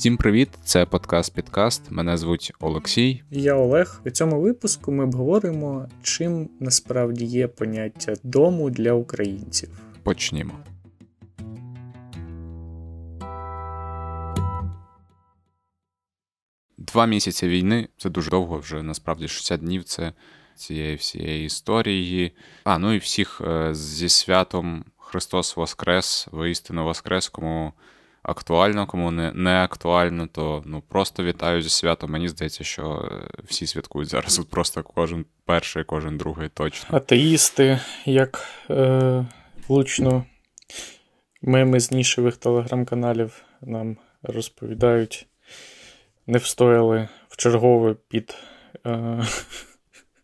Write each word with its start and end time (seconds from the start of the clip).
Всім 0.00 0.16
привіт! 0.16 0.48
Це 0.64 0.86
подкаст 0.86 1.34
Підкаст. 1.34 1.90
Мене 1.90 2.16
звуть 2.16 2.52
Олексій. 2.60 3.22
Я 3.30 3.54
Олег. 3.54 4.00
У 4.06 4.10
цьому 4.10 4.40
випуску 4.40 4.92
ми 4.92 5.04
обговоримо, 5.04 5.88
чим 6.02 6.48
насправді 6.60 7.24
є 7.24 7.48
поняття 7.48 8.14
дому 8.22 8.70
для 8.70 8.92
українців. 8.92 9.68
Почнімо. 10.02 10.52
Два 16.78 17.06
місяці 17.06 17.48
війни 17.48 17.88
це 17.96 18.10
дуже 18.10 18.30
довго, 18.30 18.58
вже 18.58 18.82
насправді 18.82 19.28
60 19.28 19.60
днів 19.60 19.84
це 19.84 20.12
цієї 20.54 20.96
всієї 20.96 21.46
історії. 21.46 22.32
А, 22.64 22.78
ну 22.78 22.92
і 22.92 22.98
всіх 22.98 23.40
е, 23.40 23.74
зі 23.74 24.08
святом 24.08 24.84
Христос 24.96 25.56
Воскрес, 25.56 26.28
воістину 26.32 26.84
Воскрес, 26.84 27.28
кому 27.28 27.72
актуально, 28.22 28.86
кому 28.86 29.10
не 29.10 29.32
не 29.32 29.62
актуально, 29.64 30.26
то 30.26 30.62
ну 30.66 30.82
просто 30.88 31.24
вітаю 31.24 31.62
зі 31.62 31.68
святом. 31.68 32.10
Мені 32.10 32.28
здається, 32.28 32.64
що 32.64 33.10
е, 33.12 33.42
всі 33.44 33.66
святкують 33.66 34.08
зараз. 34.08 34.38
От 34.38 34.50
Просто 34.50 34.82
кожен 34.82 35.24
перший, 35.44 35.84
кожен 35.84 36.16
другий 36.16 36.48
точно. 36.48 36.96
Атеїсти, 36.96 37.80
як 38.04 38.48
е, 38.70 39.26
влучно 39.68 40.24
меми 41.42 41.80
з 41.80 41.90
нішевих 41.90 42.36
телеграм-каналів 42.36 43.42
нам 43.60 43.96
розповідають, 44.22 45.26
не 46.26 46.38
встояли 46.38 47.08
в 47.28 47.36
чергове 47.36 47.96
під 48.08 48.34
е, 48.86 49.24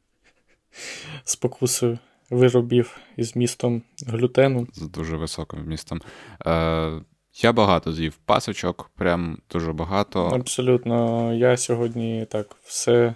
спокусою 1.25 1.99
виробів 2.31 2.99
із 3.17 3.37
містом 3.37 3.83
глютену. 4.07 4.69
З 4.73 4.83
дуже 4.83 5.17
високим 5.17 5.61
вмістом. 5.61 6.01
Е, 6.47 7.01
я 7.37 7.53
багато 7.53 7.93
з'їв 7.93 8.17
пасочок, 8.25 8.91
прям 8.97 9.39
дуже 9.53 9.73
багато. 9.73 10.27
Абсолютно. 10.27 11.33
Я 11.35 11.57
сьогодні 11.57 12.27
так 12.31 12.57
все. 12.65 13.15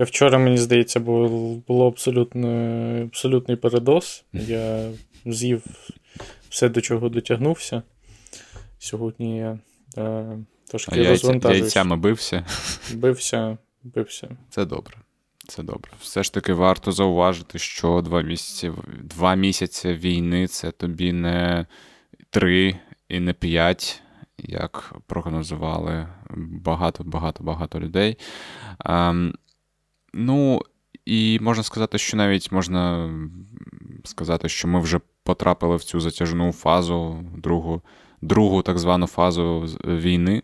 Вчора, 0.00 0.38
мені 0.38 0.58
здається, 0.58 1.00
було 1.00 1.86
абсолютно, 1.86 2.48
абсолютний 3.02 3.56
передоз. 3.56 4.24
Я 4.32 4.90
з'їв 5.26 5.62
все, 6.48 6.68
до 6.68 6.80
чого 6.80 7.08
дотягнувся. 7.08 7.82
Сьогодні 8.78 9.36
я 9.36 9.58
е, 9.98 10.38
трошки 10.68 11.08
розвантажуюсь. 11.08 11.60
Яйцями 11.60 11.96
бився. 11.96 12.46
Бився, 12.94 13.58
бився. 13.82 14.28
Це 14.50 14.64
добре. 14.64 14.94
Це 15.48 15.62
добре. 15.62 15.90
Все 16.00 16.22
ж 16.22 16.34
таки 16.34 16.52
варто 16.52 16.92
зауважити, 16.92 17.58
що 17.58 18.00
два 18.04 18.22
місяці 18.22 18.72
два 19.02 19.34
місяці 19.34 19.92
війни 19.92 20.46
це 20.46 20.70
тобі 20.70 21.12
не 21.12 21.66
три 22.30 22.76
і 23.12 23.20
не 23.20 23.32
5, 23.32 24.02
як 24.38 24.94
прогнозували 25.06 26.08
багато-багато-багато 26.36 27.80
людей. 27.80 28.18
Ем, 28.84 29.34
ну, 30.14 30.62
і 31.04 31.38
можна 31.42 31.62
сказати, 31.62 31.98
що 31.98 32.16
навіть 32.16 32.52
можна 32.52 33.10
сказати, 34.04 34.48
що 34.48 34.68
ми 34.68 34.80
вже 34.80 35.00
потрапили 35.22 35.76
в 35.76 35.84
цю 35.84 36.00
затяжну 36.00 36.52
фазу, 36.52 37.24
другу, 37.36 37.82
другу 38.22 38.62
так 38.62 38.78
звану 38.78 39.06
фазу 39.06 39.60
війни, 39.84 40.42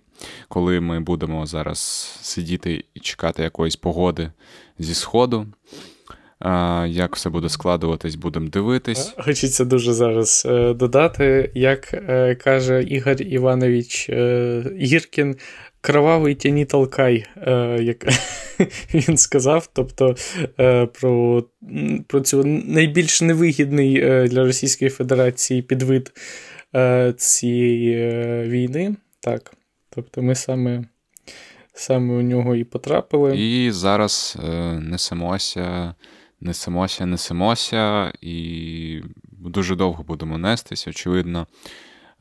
коли 0.49 0.81
ми 0.81 1.01
будемо 1.01 1.47
зараз 1.47 1.79
сидіти 2.23 2.85
і 2.95 3.01
чекати 3.01 3.43
якоїсь 3.43 3.77
погоди 3.77 4.33
зі 4.79 4.95
Сходу. 4.95 5.47
Як 6.87 7.17
все 7.17 7.31
буде 7.31 7.49
складуватись, 7.49 8.15
будемо 8.15 8.49
дивитись. 8.49 9.15
Хочеться 9.19 9.65
дуже 9.65 9.93
зараз 9.93 10.47
е, 10.51 10.75
додати, 10.75 11.51
як 11.55 11.95
е, 11.95 12.35
каже 12.35 12.83
Ігор 12.83 13.23
Іванович 13.23 14.09
е, 14.09 14.63
Гіркін, 14.81 15.37
кровавий 15.81 16.35
тяні 16.35 16.65
толкай, 16.65 17.27
як 17.81 18.07
він 18.95 19.17
сказав. 19.17 19.69
Тобто 19.73 20.17
про 21.01 21.45
про 22.07 22.21
цю 22.21 22.45
найбільш 22.45 23.23
невигідний 23.23 24.01
для 24.29 24.45
Російської 24.45 24.91
Федерації 24.91 25.63
підвид 25.63 26.13
цієї 27.17 28.13
війни. 28.49 28.97
Так, 29.21 29.55
Тобто 29.91 30.23
ми 30.23 30.35
саме. 30.35 30.85
Саме 31.75 32.15
у 32.15 32.23
нього 32.23 32.55
і 32.55 32.65
потрапили. 32.65 33.39
І 33.39 33.71
зараз 33.71 34.39
несемося 34.81 35.95
несемося, 36.41 37.07
несемося, 37.07 38.13
і 38.21 39.03
дуже 39.33 39.77
довго 39.77 40.03
будемо 40.03 40.39
нестись, 40.39 40.89
очевидно. 40.89 41.47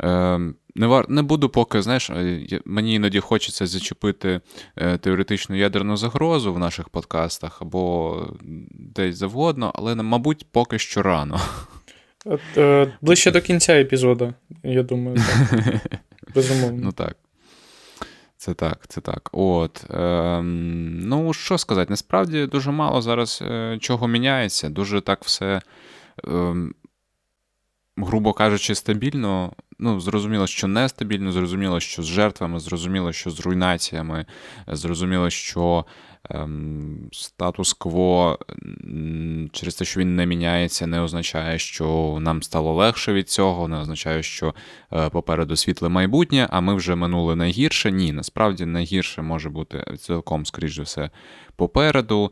Е, 0.04 0.40
не 0.76 0.88
вар... 0.88 1.10
не 1.10 1.22
буду 1.22 1.50
поки, 1.50 1.82
знаєш, 1.82 2.10
е, 2.10 2.62
мені 2.66 2.94
іноді 2.94 3.20
хочеться 3.20 3.68
зачепити 3.68 4.42
е, 4.76 4.98
теоретичну 4.98 5.56
ядерну 5.56 5.98
загрозу 5.98 6.54
в 6.54 6.60
наших 6.60 6.90
подкастах 6.90 7.62
або 7.62 8.18
десь 8.72 9.16
завгодно, 9.16 9.72
але, 9.76 9.96
мабуть, 9.96 10.46
поки 10.52 10.80
що 10.80 11.02
рано. 11.02 11.42
От, 12.26 12.42
е, 12.58 12.94
Ближче 13.02 13.32
до 13.32 13.42
кінця 13.42 13.74
епізоду, 13.74 14.34
я 14.64 14.84
думаю, 14.84 15.18
так. 15.18 15.76
Безумовно. 16.36 16.80
Ну 16.84 16.92
так. 16.92 17.18
Це 18.38 18.54
так, 18.54 18.86
це 18.88 19.02
так. 19.02 19.30
От. 19.32 19.86
ем, 19.90 21.00
Ну, 21.00 21.34
що 21.34 21.58
сказати, 21.58 21.90
насправді 21.90 22.46
дуже 22.46 22.72
мало 22.72 23.02
зараз 23.02 23.40
е, 23.42 23.78
чого 23.82 24.08
міняється. 24.08 24.70
Дуже 24.70 25.02
так 25.02 25.24
все, 25.24 25.62
е, 26.28 26.56
грубо 27.98 28.34
кажучи, 28.34 28.76
стабільно. 28.76 29.54
Ну, 29.80 30.00
зрозуміло, 30.00 30.48
що 30.48 30.68
нестабільно, 30.68 31.32
зрозуміло, 31.32 31.80
що 31.80 32.04
з 32.04 32.06
жертвами, 32.06 32.60
зрозуміло, 32.60 33.12
що 33.14 33.30
з 33.30 33.40
руйнаціями, 33.40 34.26
зрозуміло, 34.68 35.30
що 35.30 35.86
статус-кво 37.12 38.40
через 39.52 39.76
те, 39.76 39.86
що 39.86 40.00
він 40.00 40.16
не 40.16 40.26
міняється, 40.26 40.88
не 40.88 41.02
означає, 41.02 41.60
що 41.60 42.18
нам 42.22 42.44
стало 42.44 42.74
легше 42.74 43.14
від 43.14 43.30
цього, 43.30 43.68
не 43.68 43.78
означає, 43.78 44.24
що 44.24 44.56
е, 44.94 45.10
попереду 45.10 45.56
світле 45.56 45.90
майбутнє, 45.90 46.48
а 46.52 46.62
ми 46.62 46.76
вже 46.76 46.96
минули 46.96 47.36
найгірше. 47.36 47.92
Ні, 47.92 48.12
насправді 48.12 48.66
найгірше 48.66 49.22
може 49.22 49.50
бути 49.50 49.98
цілком, 50.00 50.46
скоріш 50.46 50.76
за 50.76 50.82
все, 50.82 51.10
попереду. 51.56 52.32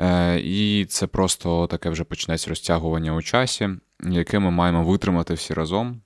Е, 0.00 0.40
і 0.40 0.84
це 0.84 1.06
просто 1.06 1.66
таке 1.66 1.90
вже 1.90 2.04
почнеться 2.04 2.50
розтягування 2.50 3.14
у 3.14 3.22
часі, 3.22 3.68
яке 4.10 4.38
ми 4.38 4.50
маємо 4.50 4.84
витримати 4.84 5.34
всі 5.34 5.54
разом 5.54 6.00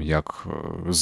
як 0.00 0.46
е, 0.88 0.92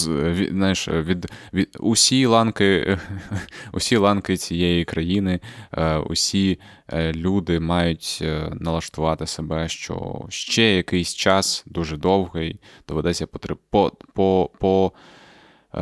знаєш, 0.51 0.89
від, 0.89 1.27
від 1.53 1.77
усі 1.81 2.27
ланки 2.27 2.99
усі 3.73 3.97
ланки 3.97 4.37
цієї 4.37 4.85
країни, 4.85 5.41
е, 5.73 5.97
усі 5.97 6.61
е, 6.89 7.13
люди 7.13 7.61
мають 7.61 8.25
налаштувати 8.53 9.27
себе, 9.27 9.69
що 9.69 10.27
ще 10.29 10.77
якийсь 10.77 11.15
час 11.15 11.65
дуже 11.67 11.97
довгий, 11.97 12.61
доведеться 12.89 13.27
по, 13.27 13.93
по, 14.15 14.51
по 14.59 14.93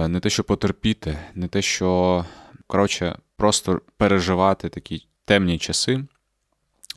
не 0.09 0.21
те, 0.21 0.31
що 0.31 0.45
потерпіти, 0.45 1.19
не 1.35 1.49
те, 1.49 1.63
що 1.63 2.25
коротше, 2.67 3.19
просто 3.37 3.81
переживати 3.97 4.69
такі 4.69 5.07
темні 5.25 5.59
часи. 5.59 6.05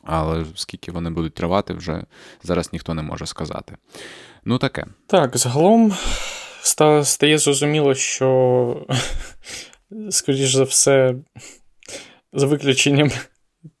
Але 0.04 0.44
скільки 0.54 0.92
вони 0.92 1.10
будуть 1.10 1.34
тривати, 1.34 1.74
вже 1.74 2.04
зараз 2.42 2.72
ніхто 2.72 2.94
не 2.94 3.02
може 3.02 3.26
сказати. 3.26 3.76
Ну, 4.44 4.58
таке. 4.58 4.86
Так, 5.06 5.36
загалом 5.36 5.92
стає 7.02 7.38
зрозуміло, 7.38 7.94
що, 7.94 8.86
скоріш 10.10 10.54
за 10.54 10.64
все, 10.64 11.14
за 12.32 12.46
виключенням 12.46 13.10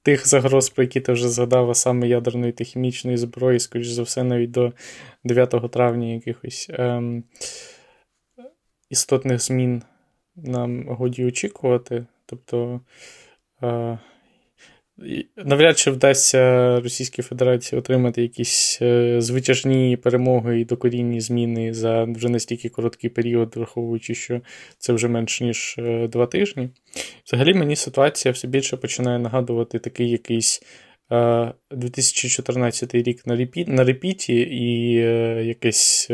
тих 0.02 0.28
загроз, 0.28 0.70
про 0.70 0.84
які 0.84 1.00
ти 1.00 1.12
вже 1.12 1.28
згадав, 1.28 1.70
а 1.70 1.74
саме 1.74 2.08
ядерної 2.08 2.52
та 2.52 2.64
хімічної 2.64 3.16
зброї, 3.16 3.60
скоріш 3.60 3.88
за 3.88 4.02
все, 4.02 4.24
навіть 4.24 4.50
до 4.50 4.72
9 5.24 5.72
травня 5.72 6.12
якихось 6.14 6.70
ем, 6.72 7.24
істотних 8.90 9.40
змін 9.40 9.82
нам 10.36 10.88
годі 10.88 11.24
очікувати. 11.24 12.06
Тобто. 12.26 12.80
Е, 13.62 13.98
Навряд 15.36 15.78
чи 15.78 15.90
вдасться 15.90 16.80
Російській 16.80 17.22
Федерації 17.22 17.78
отримати 17.78 18.22
якісь 18.22 18.78
е, 18.82 19.20
звитяжні 19.20 19.96
перемоги 19.96 20.60
і 20.60 20.64
докорінні 20.64 21.20
зміни 21.20 21.74
за 21.74 22.04
вже 22.04 22.28
настільки 22.28 22.68
короткий 22.68 23.10
період, 23.10 23.56
враховуючи, 23.56 24.14
що 24.14 24.40
це 24.78 24.92
вже 24.92 25.08
менш 25.08 25.40
ніж 25.40 25.76
е, 25.78 26.08
два 26.08 26.26
тижні. 26.26 26.68
Взагалі 27.26 27.54
мені 27.54 27.76
ситуація 27.76 28.32
все 28.32 28.48
більше 28.48 28.76
починає 28.76 29.18
нагадувати 29.18 29.78
такий 29.78 30.10
якийсь 30.10 30.62
2014 31.70 32.94
е, 32.94 33.02
рік 33.02 33.26
на 33.26 33.36
репі, 33.36 33.64
на 33.68 33.84
репіті 33.84 34.34
і 34.34 34.92
якесь 35.46 36.10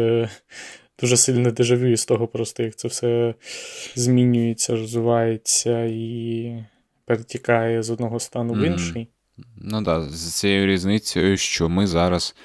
дуже 1.00 1.16
сильне 1.16 1.50
дежавю 1.50 1.96
з 1.96 2.06
того, 2.06 2.28
просто 2.28 2.62
як 2.62 2.76
це 2.76 2.88
все 2.88 3.34
змінюється, 3.94 4.72
розвивається 4.72 5.84
і 5.84 6.52
перетікає 7.06 7.82
з 7.82 7.90
одного 7.90 8.20
стану 8.20 8.54
в 8.54 8.58
інший. 8.58 9.08
Ну 9.56 9.82
так, 9.82 9.84
да, 9.84 10.02
з 10.02 10.34
цією 10.34 10.66
різницею, 10.66 11.36
що 11.36 11.68
ми 11.68 11.86
зараз 11.86 12.36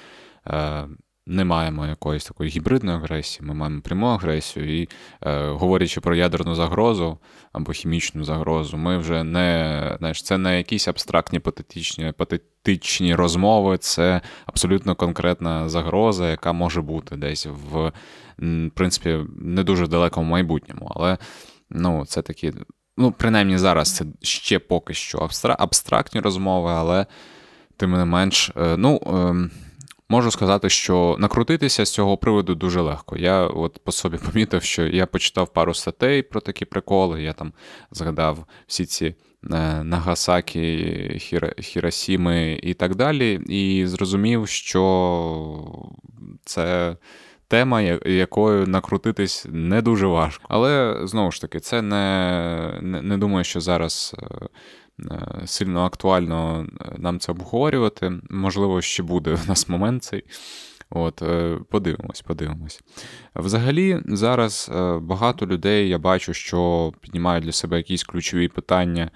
е, 0.46 0.84
не 1.26 1.44
маємо 1.44 1.86
якоїсь 1.86 2.24
такої 2.24 2.50
гібридної 2.50 2.98
агресії, 2.98 3.48
ми 3.48 3.54
маємо 3.54 3.80
пряму 3.80 4.06
агресію. 4.06 4.82
І 4.82 4.88
е, 5.22 5.48
говорячи 5.48 6.00
про 6.00 6.14
ядерну 6.14 6.54
загрозу 6.54 7.18
або 7.52 7.72
хімічну 7.72 8.24
загрозу, 8.24 8.76
ми 8.76 8.98
вже 8.98 9.24
не 9.24 9.96
знаєш, 9.98 10.22
це 10.22 10.38
не 10.38 10.56
якісь 10.56 10.88
абстрактні 10.88 11.38
патетичні, 11.38 12.12
патетичні 12.12 13.14
розмови, 13.14 13.78
це 13.78 14.20
абсолютно 14.46 14.94
конкретна 14.94 15.68
загроза, 15.68 16.30
яка 16.30 16.52
може 16.52 16.82
бути 16.82 17.16
десь 17.16 17.46
в, 17.46 17.92
в 18.38 18.70
принципі, 18.74 19.18
не 19.36 19.64
дуже 19.64 19.86
далекому 19.86 20.30
майбутньому. 20.30 20.92
Але 20.94 21.18
ну, 21.70 22.06
це 22.06 22.22
такі. 22.22 22.52
Ну, 22.96 23.12
принаймні 23.12 23.58
зараз 23.58 23.94
це 23.94 24.04
ще 24.22 24.58
поки 24.58 24.94
що 24.94 25.28
абстрактні 25.58 26.20
розмови, 26.20 26.70
але 26.70 27.06
тим 27.76 27.90
не 27.90 28.04
менш, 28.04 28.52
е, 28.56 28.76
ну. 28.76 29.00
Ем, 29.06 29.50
Можу 30.12 30.30
сказати, 30.30 30.68
що 30.68 31.16
накрутитися 31.18 31.84
з 31.84 31.92
цього 31.92 32.16
приводу 32.16 32.54
дуже 32.54 32.80
легко. 32.80 33.16
Я 33.16 33.46
от 33.46 33.78
по 33.84 33.92
собі 33.92 34.16
помітив, 34.32 34.62
що 34.62 34.86
я 34.86 35.06
почитав 35.06 35.52
пару 35.52 35.74
статей 35.74 36.22
про 36.22 36.40
такі 36.40 36.64
приколи. 36.64 37.22
Я 37.22 37.32
там 37.32 37.52
згадав 37.90 38.44
всі 38.66 38.86
ці 38.86 39.06
е, 39.06 39.14
Нагасакі, 39.84 41.18
Хіросіми 41.60 42.60
і 42.62 42.74
так 42.74 42.94
далі, 42.94 43.40
і 43.48 43.86
зрозумів, 43.86 44.48
що 44.48 45.82
це. 46.44 46.96
Тема, 47.52 47.80
якою 48.06 48.66
накрутитись 48.66 49.46
не 49.50 49.82
дуже 49.82 50.06
важко. 50.06 50.44
Але 50.48 51.00
знову 51.04 51.30
ж 51.30 51.40
таки, 51.40 51.60
це 51.60 51.82
не 51.82 52.78
не, 52.82 53.18
думаю, 53.18 53.44
що 53.44 53.60
зараз 53.60 54.16
е, 54.22 54.46
Е, 55.10 55.46
сильно 55.46 55.80
актуально 55.80 56.66
е, 56.80 56.94
нам 56.98 57.18
це 57.18 57.32
обговорювати. 57.32 58.12
Можливо, 58.30 58.82
ще 58.82 59.02
буде 59.02 59.34
в 59.34 59.48
нас 59.48 59.68
момент 59.68 60.04
цей. 60.04 60.24
От, 60.90 61.22
Подивимось, 61.70 62.22
подивимось. 62.22 62.80
Взагалі, 63.34 64.02
зараз 64.06 64.70
багато 65.00 65.46
людей 65.46 65.88
я 65.88 65.98
бачу, 65.98 66.34
що 66.34 66.92
піднімають 67.00 67.44
для 67.44 67.52
себе 67.52 67.76
якісь 67.76 68.04
ключові 68.04 68.48
питання 68.48 69.10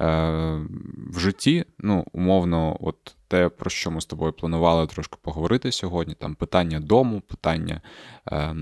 в 0.00 1.18
житті. 1.18 1.64
Ну, 1.78 2.04
умовно, 2.12 2.76
от 2.80 3.16
те, 3.28 3.48
про 3.48 3.70
що 3.70 3.90
ми 3.90 4.00
з 4.00 4.06
тобою 4.06 4.32
планували 4.32 4.86
трошки 4.86 5.16
поговорити 5.22 5.72
сьогодні. 5.72 6.14
Там 6.14 6.34
питання 6.34 6.80
дому, 6.80 7.20
питання 7.20 7.80
е, 8.32 8.54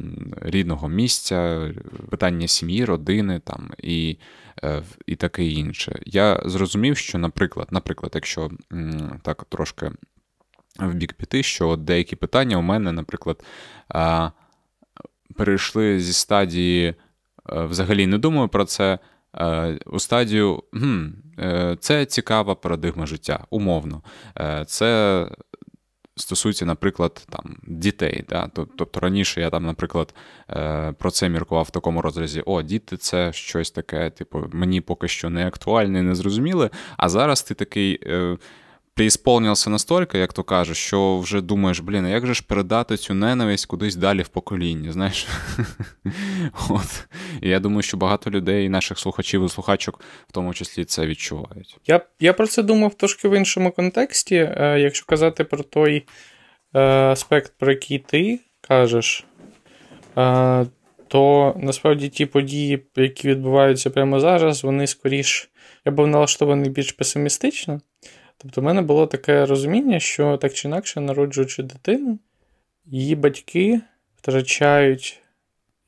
рідного 0.43 0.89
місця, 0.89 1.71
питання 2.11 2.49
сім'ї, 2.49 2.85
родини 2.85 3.41
там 3.45 3.71
і 3.79 4.19
е, 4.65 4.83
і 5.07 5.17
таке 5.17 5.45
інше. 5.45 6.01
Я 6.07 6.43
зрозумів, 6.45 6.97
що, 6.97 7.19
наприклад, 7.19 7.69
наприклад, 7.71 8.13
якщо 8.15 8.51
так 9.23 9.45
трошки 9.45 9.91
в 10.79 10.95
бік 10.95 11.13
піти, 11.13 11.43
що 11.43 11.77
деякі 11.77 12.17
питання 12.17 12.57
у 12.57 12.63
мене, 12.63 12.93
наприклад, 12.93 13.45
е, 13.95 14.31
перейшли 15.37 16.01
зі 16.01 16.13
стадії 16.13 16.89
е, 16.89 16.95
взагалі 17.65 18.07
не 18.07 18.19
думаю 18.19 18.49
про 18.49 18.65
це. 18.65 18.99
Е, 19.37 19.79
у 19.87 19.99
стадію 19.99 20.63
хм, 20.73 21.07
е, 21.39 21.77
це 21.81 22.07
цікава 22.07 22.55
парадигма 22.55 23.07
життя, 23.07 23.45
умовно. 23.51 24.03
Е, 24.41 24.65
це 24.67 25.27
стосується, 26.17 26.67
наприклад, 26.67 27.27
там, 27.31 27.57
дітей. 27.67 28.25
Да? 28.29 28.51
Тобто 28.55 29.01
раніше 29.01 29.41
я 29.41 29.51
там, 29.51 29.67
наприклад, 29.67 30.15
про 30.99 31.11
це 31.11 31.29
міркував 31.29 31.65
в 31.65 31.71
такому 31.71 32.03
розрізі: 32.03 32.43
о, 32.47 32.63
діти 32.63 32.97
це 32.97 33.33
щось 33.33 33.71
таке, 33.71 34.11
типу, 34.11 34.45
мені 34.53 34.81
поки 34.81 35.09
що 35.09 35.31
не 35.31 35.47
актуальне, 35.47 36.03
не 36.03 36.15
зрозуміле. 36.15 36.71
А 36.97 37.09
зараз 37.09 37.43
ти 37.43 37.55
такий 37.55 38.01
преісполнився 38.99 39.71
настільки, 39.71 40.19
як 40.19 40.33
то 40.33 40.43
кажуть, 40.43 40.77
що 40.77 41.19
вже 41.19 41.41
думаєш, 41.41 41.81
блін, 41.81 42.05
а 42.05 42.09
як 42.09 42.27
же 42.27 42.35
ж 42.35 42.45
передати 42.47 42.97
цю 42.97 43.15
ненависть 43.15 43.67
кудись 43.67 43.97
далі 43.97 44.23
в 44.23 44.29
покоління, 44.29 44.93
знаєш? 44.93 45.27
От. 46.69 47.09
І 47.43 47.49
я 47.49 47.61
думаю, 47.61 47.83
що 47.83 47.97
багато 47.97 48.31
людей, 48.31 48.69
наших 48.69 48.99
слухачів 48.99 49.45
і 49.45 49.49
слухачок, 49.49 50.01
в 50.29 50.33
тому 50.33 50.55
числі 50.55 50.85
це 50.85 51.07
відчувають. 51.07 51.77
Я 51.87 52.01
я 52.21 52.33
про 52.33 52.47
це 52.47 52.63
думав 52.63 52.95
трошки 52.95 53.29
в 53.29 53.37
іншому 53.37 53.73
контексті. 53.73 54.37
Е, 54.37 54.81
якщо 54.81 55.07
казати 55.07 55.45
про 55.45 55.63
той 55.63 56.05
е, 56.75 56.81
аспект, 56.81 57.53
про 57.59 57.73
який 57.73 57.99
ти 57.99 58.41
кажеш, 58.61 59.25
е, 60.19 60.67
то 61.09 61.55
насправді 61.59 62.09
ті 62.09 62.27
події, 62.27 62.87
які 62.97 63.29
відбуваються 63.29 63.91
прямо 63.91 64.21
зараз, 64.21 64.65
вони 64.65 64.87
скоріш, 64.87 65.51
я 65.85 65.93
був 65.93 66.07
налаштований 66.07 66.71
більш 66.71 66.93
песимістично. 66.93 67.81
Тобто, 68.39 68.61
в 68.61 68.65
мене 68.65 68.83
було 68.83 69.07
таке 69.07 69.47
розуміння, 69.47 70.01
що 70.01 70.37
так 70.37 70.55
чи 70.55 70.69
інакше, 70.69 71.01
народжуючи 71.01 71.63
дитину, 71.63 72.19
її 72.87 73.15
батьки 73.15 73.81
втрачають 74.17 75.21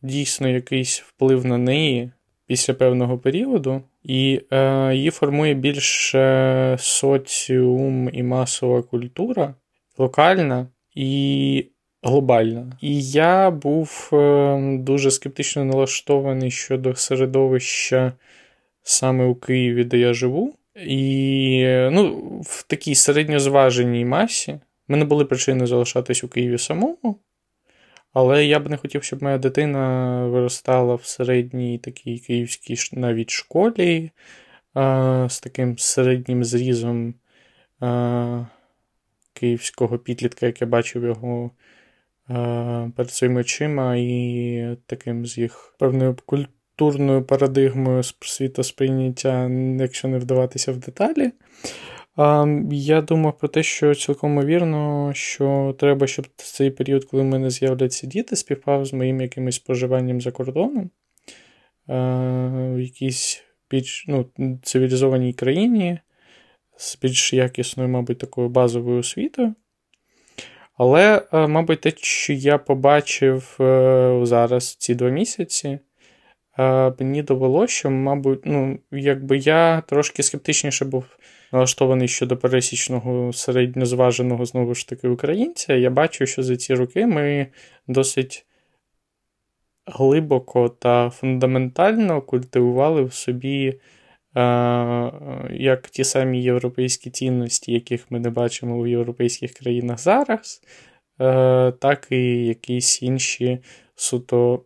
дійсно 0.03 0.49
якийсь 0.49 1.01
вплив 1.01 1.47
на 1.47 1.59
неї 1.59 2.11
після 2.47 2.75
певного 2.75 3.19
періоду, 3.19 3.83
і 4.03 4.41
е, 4.51 4.95
її 4.95 5.11
формує 5.11 5.55
більш 5.55 6.15
е, 6.15 6.77
соціум 6.79 8.11
і 8.13 8.23
масова 8.23 8.83
культура, 8.83 9.55
локальна 9.99 10.67
і 10.95 11.67
глобальна. 12.03 12.73
І 12.81 13.03
я 13.11 13.51
був 13.51 14.11
е, 14.13 14.79
дуже 14.79 15.11
скептично 15.11 15.65
налаштований 15.65 16.51
щодо 16.51 16.95
середовища 16.95 18.13
саме 18.83 19.25
у 19.25 19.35
Києві, 19.35 19.85
де 19.85 19.99
я 19.99 20.13
живу. 20.13 20.55
І 20.87 21.65
ну, 21.93 22.19
в 22.43 22.63
такій 22.63 22.95
середньозваженій 22.95 24.05
масі 24.05 24.61
мене 24.89 25.05
були 25.05 25.25
причини 25.25 25.67
залишатись 25.67 26.25
у 26.25 26.29
Києві 26.29 26.59
самому, 26.59 27.19
але 28.13 28.47
я 28.47 28.61
б 28.61 28.71
не 28.71 28.77
хотів, 28.77 29.03
щоб 29.03 29.23
моя 29.23 29.39
дитина 29.39 30.27
виростала 30.27 30.95
в 30.95 31.05
середній 31.05 31.79
такій 31.79 32.19
київській 32.19 32.77
навіть 32.93 33.31
школі 33.31 34.11
з 35.29 35.41
таким 35.43 35.79
середнім 35.79 36.45
зрізом 36.45 37.15
київського 39.33 39.99
підлітка, 39.99 40.47
як 40.47 40.61
я 40.61 40.67
бачив 40.67 41.05
його 41.05 41.51
перед 42.97 43.11
своїми 43.11 43.41
очима, 43.41 43.97
і 43.97 44.77
таким 44.87 45.27
з 45.27 45.39
їх 45.39 45.75
певною 45.79 46.17
культурною 46.27 47.23
парадигмою 47.23 48.03
світосприйняття, 48.21 49.51
якщо 49.79 50.09
не 50.09 50.19
вдаватися 50.19 50.73
в 50.73 50.77
деталі. 50.77 51.33
Я 52.71 53.03
думав 53.03 53.39
про 53.39 53.49
те, 53.49 53.63
що 53.63 53.95
цілком 53.95 54.33
ймовірно, 54.33 55.11
що 55.15 55.77
треба, 55.79 56.07
щоб 56.07 56.27
цей 56.37 56.71
період, 56.71 57.05
коли 57.05 57.23
в 57.23 57.27
мене 57.27 57.51
з'являться 57.51 58.07
діти, 58.07 58.37
співпав 58.37 58.85
з 58.85 58.93
моїм 58.93 59.21
якимось 59.21 59.55
споживанням 59.55 60.21
за 60.21 60.31
кордоном 60.31 60.91
в 61.87 62.79
якійсь 62.81 63.45
більш 63.71 64.05
ну, 64.09 64.27
цивілізованій 64.63 65.33
країні 65.33 65.99
з 66.77 66.99
більш 66.99 67.33
якісною, 67.33 67.89
мабуть, 67.89 68.19
такою 68.19 68.49
базовою 68.49 68.99
освітою. 68.99 69.55
Але, 70.75 71.23
мабуть, 71.33 71.81
те, 71.81 71.93
що 71.97 72.33
я 72.33 72.59
побачив 72.59 73.57
е, 73.61 74.21
зараз 74.23 74.75
ці 74.75 74.95
два 74.95 75.11
місяці, 75.11 75.79
мені 76.99 77.23
довело, 77.23 77.67
що, 77.67 77.91
мабуть, 77.91 78.41
ну, 78.45 78.79
якби 78.93 79.39
я 79.39 79.81
трошки 79.81 80.23
скептичніше 80.23 80.85
був 80.85 81.05
налаштований 81.53 82.09
щодо 82.09 82.37
пересічного 82.37 83.33
середньозваженого, 83.33 84.45
знову 84.45 84.75
ж 84.75 84.89
таки, 84.89 85.09
українця. 85.09 85.75
Я 85.75 85.91
бачу, 85.91 86.27
що 86.27 86.43
за 86.43 86.57
ці 86.57 86.75
роки 86.75 87.07
ми 87.07 87.47
досить 87.89 88.47
глибоко 89.87 90.69
та 90.69 91.11
фундаментально 91.11 92.23
культивували 92.23 93.03
в 93.03 93.13
собі. 93.13 93.81
Як 95.51 95.89
ті 95.91 96.05
самі 96.05 96.43
європейські 96.43 97.11
цінності, 97.11 97.73
яких 97.73 98.11
ми 98.11 98.21
не 98.21 98.31
бачимо 98.31 98.79
у 98.79 98.87
європейських 98.87 99.53
країнах 99.53 99.99
зараз, 99.99 100.63
так 101.79 102.07
і 102.11 102.47
якісь 102.47 103.03
інші 103.03 103.59
суто 103.95 104.63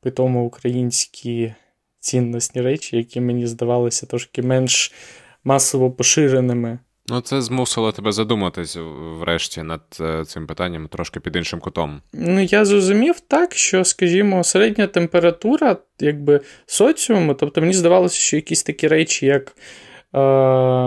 питомо 0.00 0.44
українські 0.44 1.54
цінності 2.00 2.60
речі, 2.60 2.96
які 2.96 3.20
мені 3.20 3.46
здавалися 3.46 4.06
трошки 4.06 4.42
менш 4.42 4.92
масово 5.44 5.90
поширеними. 5.90 6.78
Ну, 7.08 7.20
це 7.20 7.42
змусило 7.42 7.92
тебе 7.92 8.12
задуматись 8.12 8.78
врешті 9.20 9.62
над 9.62 9.80
е, 10.00 10.24
цим 10.24 10.46
питанням 10.46 10.88
трошки 10.88 11.20
під 11.20 11.36
іншим 11.36 11.60
кутом. 11.60 12.02
Ну, 12.12 12.40
я 12.40 12.64
зрозумів 12.64 13.20
так, 13.20 13.54
що, 13.54 13.84
скажімо, 13.84 14.44
середня 14.44 14.86
температура, 14.86 15.76
якби 16.00 16.40
соціуму, 16.66 17.34
тобто 17.34 17.60
мені 17.60 17.72
здавалося, 17.72 18.16
що 18.16 18.36
якісь 18.36 18.62
такі 18.62 18.88
речі, 18.88 19.26
як 19.26 19.56
е, 20.14 20.20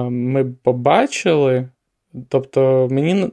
ми 0.10 0.46
побачили, 0.63 1.70
тобто 2.29 2.88
мені 2.91 3.32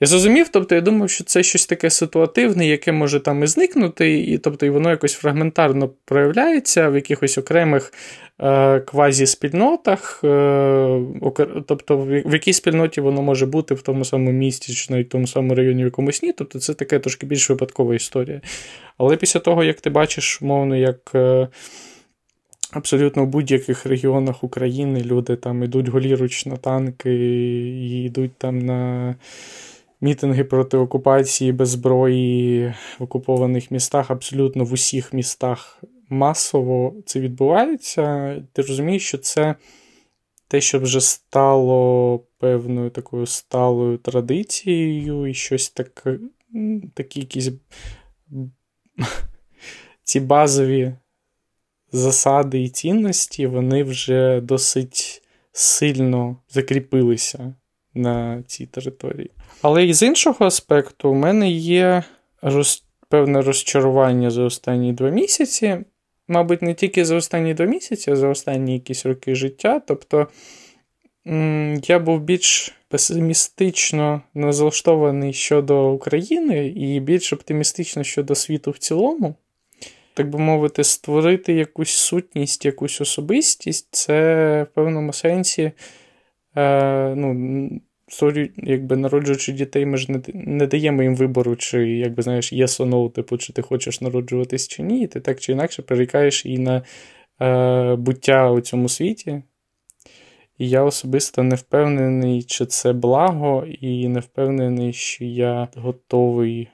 Я 0.00 0.06
зрозумів, 0.06 0.48
тобто 0.48 0.74
я 0.74 0.80
думав, 0.80 1.10
що 1.10 1.24
це 1.24 1.42
щось 1.42 1.66
таке 1.66 1.90
ситуативне, 1.90 2.66
яке 2.66 2.92
може 2.92 3.20
там 3.20 3.42
і 3.42 3.46
зникнути, 3.46 4.18
і 4.18 4.38
тобто 4.38 4.66
і 4.66 4.70
воно 4.70 4.90
якось 4.90 5.14
фрагментарно 5.14 5.90
проявляється 6.04 6.88
в 6.88 6.94
якихось 6.94 7.38
окремих 7.38 7.92
е, 8.38 8.80
квазі-спільнотах. 8.80 10.20
Е, 10.24 11.62
тобто 11.66 11.98
в, 11.98 12.32
якій 12.32 12.52
спільноті 12.52 13.00
воно 13.00 13.22
може 13.22 13.46
бути 13.46 13.74
в 13.74 13.82
тому 13.82 14.04
самому 14.04 14.30
місті, 14.30 14.74
чи 14.74 14.92
навіть 14.92 15.06
в 15.06 15.10
тому 15.10 15.26
самому 15.26 15.54
районі, 15.54 15.82
в 15.82 15.84
якомусь 15.84 16.22
ні. 16.22 16.32
Тобто 16.32 16.58
це 16.58 16.74
така 16.74 16.98
трошки 16.98 17.26
більш 17.26 17.50
випадкова 17.50 17.94
історія. 17.94 18.40
Але 18.98 19.16
після 19.16 19.40
того, 19.40 19.64
як 19.64 19.80
ти 19.80 19.90
бачиш, 19.90 20.40
мовно, 20.40 20.76
як. 20.76 21.10
Е, 21.14 21.48
Абсолютно 22.70 23.24
в 23.24 23.26
будь-яких 23.26 23.86
регіонах 23.86 24.44
України 24.44 25.02
люди 25.02 25.36
там 25.36 25.62
йдуть 25.62 25.88
голіруч 25.88 26.46
на 26.46 26.56
танки 26.56 27.14
і 27.14 28.04
йдуть 28.04 28.32
там 28.38 28.58
на 28.58 29.14
мітинги 30.04 30.44
проти 30.44 30.76
окупації 30.76 31.52
без 31.52 31.68
зброї 31.68 32.74
в 32.98 33.02
окупованих 33.02 33.70
містах, 33.70 34.10
абсолютно 34.10 34.64
в 34.64 34.72
усіх 34.72 35.12
містах 35.12 35.82
масово 36.08 36.94
це 37.06 37.20
відбувається. 37.20 38.34
Ти 38.52 38.62
розумієш, 38.62 39.08
що 39.08 39.18
це 39.18 39.54
те, 40.48 40.60
що 40.60 40.78
вже 40.78 41.00
стало 41.00 42.18
певною 42.38 42.90
такою 42.90 43.26
сталою 43.26 43.98
традицією, 43.98 45.26
і 45.26 45.34
щось 45.34 45.70
таке, 45.70 46.18
такі 46.94 47.20
якісь 47.20 47.50
ці 50.04 50.20
базові 50.20 50.94
засади 51.92 52.62
і 52.62 52.68
цінності, 52.68 53.46
вони 53.46 53.82
вже 53.84 54.40
досить 54.40 55.22
сильно 55.52 56.36
закріпилися 56.48 57.54
на 57.94 58.42
цій 58.46 58.66
території. 58.66 59.30
Але 59.62 59.86
і 59.86 59.94
з 59.94 60.02
іншого 60.02 60.46
аспекту, 60.46 61.10
у 61.10 61.14
мене 61.14 61.50
є 61.50 62.02
роз... 62.42 62.84
певне 63.08 63.42
розчарування 63.42 64.30
за 64.30 64.42
останні 64.42 64.92
два 64.92 65.10
місяці. 65.10 65.76
Мабуть, 66.28 66.62
не 66.62 66.74
тільки 66.74 67.04
за 67.04 67.16
останні 67.16 67.54
два 67.54 67.66
місяці, 67.66 68.10
а 68.10 68.16
за 68.16 68.28
останні 68.28 68.72
якісь 68.72 69.06
роки 69.06 69.34
життя. 69.34 69.80
Тобто 69.86 70.28
я 71.86 71.98
був 71.98 72.20
більш 72.20 72.74
песимістично 72.88 74.22
налаштований 74.34 75.32
щодо 75.32 75.90
України 75.90 76.66
і 76.66 77.00
більш 77.00 77.32
оптимістично 77.32 78.04
щодо 78.04 78.34
світу 78.34 78.70
в 78.70 78.78
цілому. 78.78 79.34
Так 80.14 80.30
би 80.30 80.38
мовити, 80.38 80.84
створити 80.84 81.52
якусь 81.52 81.90
сутність, 81.90 82.64
якусь 82.64 83.00
особистість, 83.00 83.88
це 83.90 84.62
в 84.62 84.74
певному 84.74 85.12
сенсі. 85.12 85.72
Е, 86.56 87.14
ну, 87.14 87.70
створюють, 88.08 88.52
якби 88.56 88.96
народжуючи 88.96 89.52
дітей, 89.52 89.86
ми 89.86 89.96
ж 89.96 90.12
не 90.12 90.20
не 90.34 90.66
даємо 90.66 91.02
їм 91.02 91.16
вибору, 91.16 91.56
чи 91.56 91.88
якби 91.88 92.22
знаєш, 92.22 92.52
yes 92.52 92.86
no, 92.86 93.10
типу, 93.10 93.38
чи 93.38 93.52
ти 93.52 93.62
хочеш 93.62 94.00
народжуватись 94.00 94.68
чи 94.68 94.82
ні, 94.82 95.06
ти 95.06 95.20
так 95.20 95.40
чи 95.40 95.52
інакше 95.52 95.82
прирікаєш 95.82 96.46
і 96.46 96.58
на 96.58 96.82
е, 97.40 97.96
буття 97.96 98.50
у 98.50 98.60
цьому 98.60 98.88
світі. 98.88 99.42
І 100.58 100.68
я 100.68 100.82
особисто 100.82 101.42
не 101.42 101.54
впевнений, 101.54 102.42
чи 102.42 102.66
це 102.66 102.92
благо, 102.92 103.66
і 103.80 104.08
не 104.08 104.20
впевнений, 104.20 104.92
що 104.92 105.24
я 105.24 105.68
готовий 105.76 106.68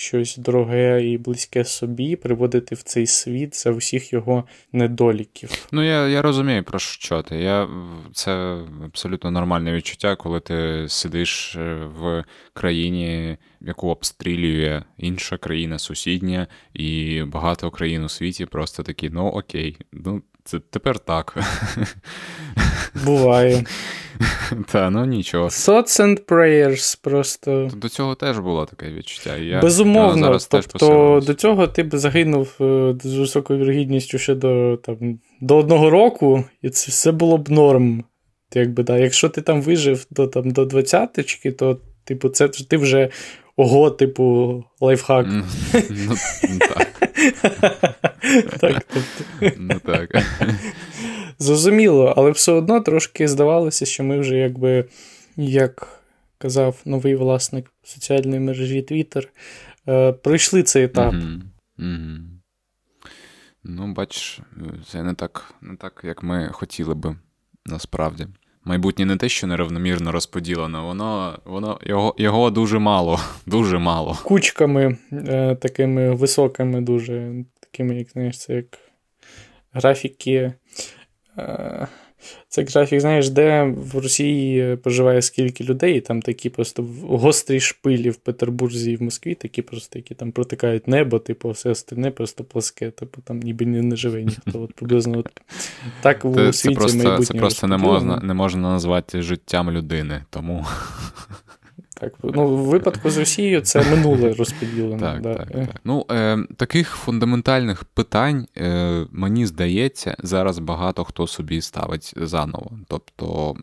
щось 0.00 0.36
дороге 0.36 1.04
і 1.04 1.18
близьке 1.18 1.64
собі, 1.64 2.16
приводити 2.16 2.74
в 2.74 2.82
цей 2.82 3.06
світ 3.06 3.56
за 3.56 3.70
всіх 3.70 4.12
його 4.12 4.44
недоліків. 4.72 5.50
Ну, 5.72 5.82
я 5.82 6.08
я 6.08 6.22
розумію, 6.22 6.64
про 6.64 6.78
що 6.78 7.22
ти. 7.22 7.36
Я, 7.36 7.68
Це 8.12 8.60
абсолютно 8.84 9.30
нормальне 9.30 9.72
відчуття, 9.72 10.16
коли 10.16 10.40
ти 10.40 10.86
сидиш 10.88 11.56
е, 11.56 11.74
в 11.98 12.24
країні, 12.52 13.36
яку 13.60 13.88
обстрілює 13.88 14.82
інша 14.98 15.36
країна 15.36 15.78
сусідня, 15.78 16.46
і 16.74 17.22
багато 17.26 17.70
країн 17.70 18.04
у 18.04 18.08
світі 18.08 18.46
просто 18.46 18.82
такі, 18.82 19.10
ну 19.10 19.26
окей, 19.26 19.76
ну 19.92 20.22
це 20.44 20.58
тепер 20.58 20.98
так. 20.98 21.36
Буває. 23.04 23.64
Та, 24.72 24.90
ну 24.90 25.04
нічого. 25.04 25.48
Thoughts 25.48 26.00
and 26.00 26.24
prayers 26.24 26.98
просто. 27.02 27.70
До 27.76 27.88
цього 27.88 28.14
теж 28.14 28.38
було 28.38 28.66
таке 28.66 28.92
відчуття. 28.92 29.36
Я, 29.36 29.60
Безумовно, 29.60 30.26
зараз 30.26 30.46
тобто 30.46 31.22
до 31.26 31.34
цього 31.34 31.66
ти 31.66 31.82
б 31.82 31.96
загинув 31.96 32.56
е, 32.60 32.94
з 33.02 33.14
високою 33.14 33.60
вірогідністю 33.60 34.18
ще 34.18 34.34
до 34.34 34.76
там, 34.76 35.18
до 35.40 35.56
одного 35.56 35.90
року, 35.90 36.44
і 36.62 36.70
це 36.70 36.90
все 36.90 37.12
було 37.12 37.38
б 37.38 37.50
норм. 37.50 38.04
Якби, 38.54 38.82
да. 38.82 38.98
Якщо 38.98 39.28
ти 39.28 39.42
там 39.42 39.62
вижив 39.62 40.06
до 40.10 40.26
там, 40.26 40.50
до 40.50 40.64
20-ки, 40.64 41.52
то 41.52 41.80
типу, 42.04 42.28
це 42.28 42.48
ти 42.48 42.76
вже 42.76 43.08
ого, 43.56 43.90
типу, 43.90 44.64
лайфхак. 44.80 45.26
Ну, 45.90 46.14
Так. 46.58 47.10
Так, 48.60 48.86
тобто. 48.94 49.52
Ну 49.56 49.80
так. 49.86 50.24
Зрозуміло, 51.40 52.14
але 52.16 52.30
все 52.30 52.52
одно 52.52 52.80
трошки 52.80 53.28
здавалося, 53.28 53.86
що 53.86 54.04
ми 54.04 54.18
вже, 54.18 54.36
якби, 54.36 54.84
як 55.36 56.02
казав 56.38 56.80
новий 56.84 57.14
власник 57.14 57.72
соціальної 57.82 58.40
мережі 58.40 58.86
Twitter, 58.90 59.28
е, 59.88 60.12
пройшли 60.12 60.62
цей 60.62 60.84
етап. 60.84 61.14
Mm-hmm. 61.14 61.40
Mm-hmm. 61.78 62.18
Ну, 63.64 63.92
бачиш, 63.92 64.40
це 64.88 65.02
не 65.02 65.14
так, 65.14 65.54
не 65.62 65.76
так, 65.76 66.00
як 66.04 66.22
ми 66.22 66.48
хотіли 66.52 66.94
би 66.94 67.16
насправді. 67.66 68.26
Майбутнє 68.64 69.04
не 69.04 69.16
те, 69.16 69.28
що 69.28 69.46
неравномірно 69.46 70.12
розподілено, 70.12 70.86
воно 70.86 71.38
воно 71.44 71.78
його 71.82 72.14
його 72.18 72.50
дуже 72.50 72.78
мало. 72.78 73.20
дуже 73.46 73.78
мало. 73.78 74.18
Кучками 74.24 74.98
е, 75.12 75.54
такими 75.54 76.14
високими, 76.14 76.80
дуже 76.80 77.44
такими, 77.60 77.96
як 77.96 78.10
знаєш, 78.10 78.38
це 78.38 78.54
як 78.54 78.78
графіки 79.72 80.52
це 82.48 82.62
графік, 82.62 83.00
знаєш, 83.00 83.28
де 83.28 83.62
в 83.76 83.98
Росії 83.98 84.76
проживає 84.76 85.22
скільки 85.22 85.64
людей, 85.64 85.96
і 85.96 86.00
там 86.00 86.22
такі 86.22 86.50
просто 86.50 86.86
гострі 87.08 87.60
шпилі 87.60 88.10
в 88.10 88.16
Петербурзі 88.16 88.92
і 88.92 88.96
в 88.96 89.02
Москві, 89.02 89.34
такі 89.34 89.62
просто, 89.62 89.98
які 89.98 90.14
там 90.14 90.32
протикають 90.32 90.88
небо, 90.88 91.18
типу, 91.18 91.50
все 91.50 91.70
остальне 91.70 92.10
просто 92.10 92.44
плоске, 92.44 92.90
типу 92.90 93.20
там 93.20 93.40
ніби 93.40 93.66
не 93.66 93.96
живе 93.96 94.22
ніхто. 94.22 94.62
От 94.62 94.74
приблизно 94.74 95.18
от 95.18 95.40
так 96.02 96.24
у 96.24 96.34
це, 96.34 96.52
світі 96.52 96.74
це 96.74 96.80
просто, 96.80 96.98
майбутнього. 96.98 97.24
Це 97.24 97.34
просто 97.34 97.66
не 97.66 97.76
можна, 97.76 98.16
не 98.16 98.34
можна 98.34 98.62
назвати 98.72 99.22
життям 99.22 99.70
людини, 99.70 100.24
тому. 100.30 100.66
Так, 102.00 102.12
ну 102.22 102.56
в 102.56 102.64
випадку 102.64 103.10
з 103.10 103.18
Росією 103.18 103.60
це 103.60 103.90
минуле 103.90 104.32
розподілено. 104.32 104.98
Так, 104.98 105.20
да. 105.20 105.34
так, 105.34 105.50
так. 105.50 105.80
Ну, 105.84 106.06
е, 106.10 106.38
Таких 106.56 106.88
фундаментальних 106.90 107.84
питань, 107.84 108.46
е, 108.56 109.06
мені 109.10 109.46
здається, 109.46 110.16
зараз 110.18 110.58
багато 110.58 111.04
хто 111.04 111.26
собі 111.26 111.60
ставить 111.60 112.14
заново. 112.16 112.78
Тобто 112.88 113.54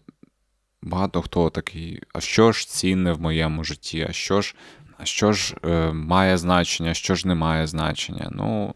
багато 0.82 1.22
хто 1.22 1.50
такий, 1.50 2.02
а 2.14 2.20
що 2.20 2.52
ж 2.52 2.68
цінне 2.68 3.12
в 3.12 3.22
моєму 3.22 3.64
житті, 3.64 4.06
а 4.10 4.14
що 4.14 4.42
ж 4.42 4.56
а 4.98 5.06
що 5.06 5.34
ж 5.34 5.56
е, 5.66 5.92
має 5.92 6.38
значення, 6.38 6.94
що 6.94 7.16
ж 7.16 7.28
не 7.28 7.36
має 7.36 7.68
значення. 7.68 8.30
Ну, 8.32 8.76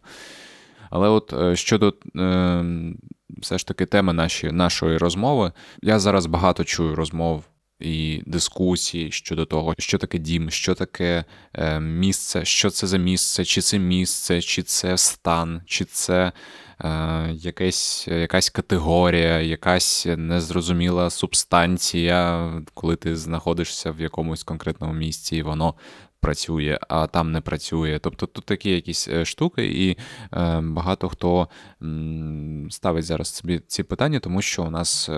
Але 0.90 1.10
от 1.10 1.34
е, 1.34 1.56
щодо 1.56 1.94
е, 2.16 2.66
все 3.30 3.58
ж 3.58 3.68
таки 3.68 3.86
теми 3.86 4.14
наші, 4.14 4.52
нашої 4.52 4.98
розмови, 4.98 5.52
я 5.82 6.00
зараз 6.00 6.26
багато 6.26 6.64
чую 6.64 6.96
розмов 6.96 7.44
і 7.82 8.24
дискусії 8.26 9.12
щодо 9.12 9.46
того, 9.46 9.74
що 9.78 9.98
таке 9.98 10.18
дім, 10.18 10.50
що 10.50 10.76
таке 10.76 11.26
е, 11.54 11.80
місце, 11.80 12.46
що 12.46 12.70
це 12.70 12.88
за 12.88 12.98
місце, 12.98 13.46
чи 13.46 13.62
це 13.62 13.80
місце, 13.80 14.42
чи 14.42 14.64
це 14.64 14.98
стан, 14.98 15.62
чи 15.66 15.86
це 15.86 16.32
е, 16.80 17.32
якась, 17.34 18.08
якась 18.08 18.50
категорія, 18.50 19.42
якась 19.42 20.08
незрозуміла 20.18 21.10
субстанція, 21.10 22.52
коли 22.74 22.96
ти 22.96 23.16
знаходишся 23.16 23.92
в 23.92 24.02
якомусь 24.02 24.44
конкретному 24.44 24.94
місці, 24.94 25.36
і 25.36 25.42
воно. 25.42 25.76
Працює, 26.24 26.80
а 26.90 27.08
там 27.08 27.32
не 27.32 27.42
працює. 27.42 28.00
Тобто 28.04 28.26
тут 28.26 28.46
такі 28.46 28.70
якісь 28.70 29.08
е, 29.08 29.26
штуки, 29.26 29.66
і 29.66 29.98
багато 30.62 31.10
хто 31.10 31.48
ставить 32.70 33.06
зараз 33.06 33.28
собі 33.28 33.62
ці 33.68 33.84
питання, 33.84 34.20
тому 34.20 34.42
що 34.42 34.64
у 34.64 34.70
нас 34.70 35.10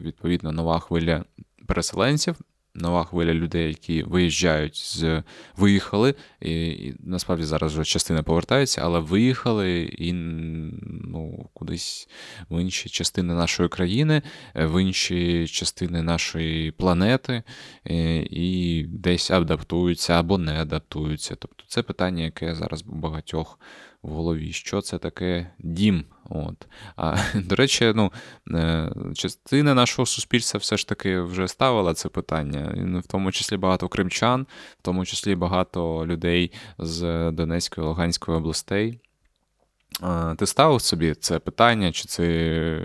відповідно 0.00 0.52
нова 0.52 0.78
хвиля 0.78 1.24
переселенців, 1.66 2.36
нова 2.74 3.04
хвиля 3.04 3.34
людей, 3.34 3.68
які 3.68 4.02
виїжджають 4.02 4.76
з 4.76 5.22
виїхали, 5.56 6.14
і, 6.40 6.66
і 6.66 6.94
насправді 7.00 7.44
зараз 7.44 7.74
вже 7.74 7.84
частина 7.84 8.22
повертається, 8.22 8.80
але 8.84 8.98
виїхали 8.98 9.80
і 9.98 10.12
ну, 10.12 11.50
кудись 11.54 12.08
в 12.50 12.62
інші 12.62 12.88
частини 12.88 13.34
нашої 13.34 13.68
країни, 13.68 14.22
в 14.54 14.82
інші 14.82 15.46
частини 15.48 16.02
нашої 16.02 16.70
планети, 16.70 17.42
і, 17.84 18.26
і 18.30 18.82
десь 18.82 19.30
адаптуються 19.30 20.12
або 20.12 20.38
не 20.38 20.60
адаптуються. 20.60 21.36
Тобто 21.38 21.64
це 21.68 21.82
питання, 21.82 22.24
яке 22.24 22.54
зараз 22.54 22.84
у 22.88 22.94
багатьох 22.94 23.58
в 24.02 24.10
голові, 24.10 24.52
що 24.52 24.80
це 24.80 24.98
таке 24.98 25.50
дім. 25.58 26.04
От. 26.30 26.66
А, 26.96 27.16
До 27.34 27.56
речі, 27.56 27.92
ну, 27.94 28.12
е, 28.50 28.92
частина 29.14 29.74
нашого 29.74 30.06
суспільства 30.06 30.58
все 30.58 30.76
ж 30.76 30.88
таки 30.88 31.20
вже 31.20 31.48
ставила 31.48 31.94
це 31.94 32.08
питання, 32.08 32.72
ну, 32.76 33.00
в 33.00 33.06
тому 33.06 33.32
числі 33.32 33.56
багато 33.56 33.88
кримчан, 33.88 34.46
в 34.78 34.82
тому 34.82 35.04
числі 35.04 35.34
багато 35.34 36.06
людей 36.06 36.52
з 36.78 37.30
Донецької 37.30 37.86
Луганської 37.86 38.38
областей. 38.38 39.00
Ти 40.36 40.46
ставив 40.46 40.80
собі 40.80 41.14
це 41.14 41.38
питання, 41.38 41.92
чи 41.92 42.04
це 42.04 42.80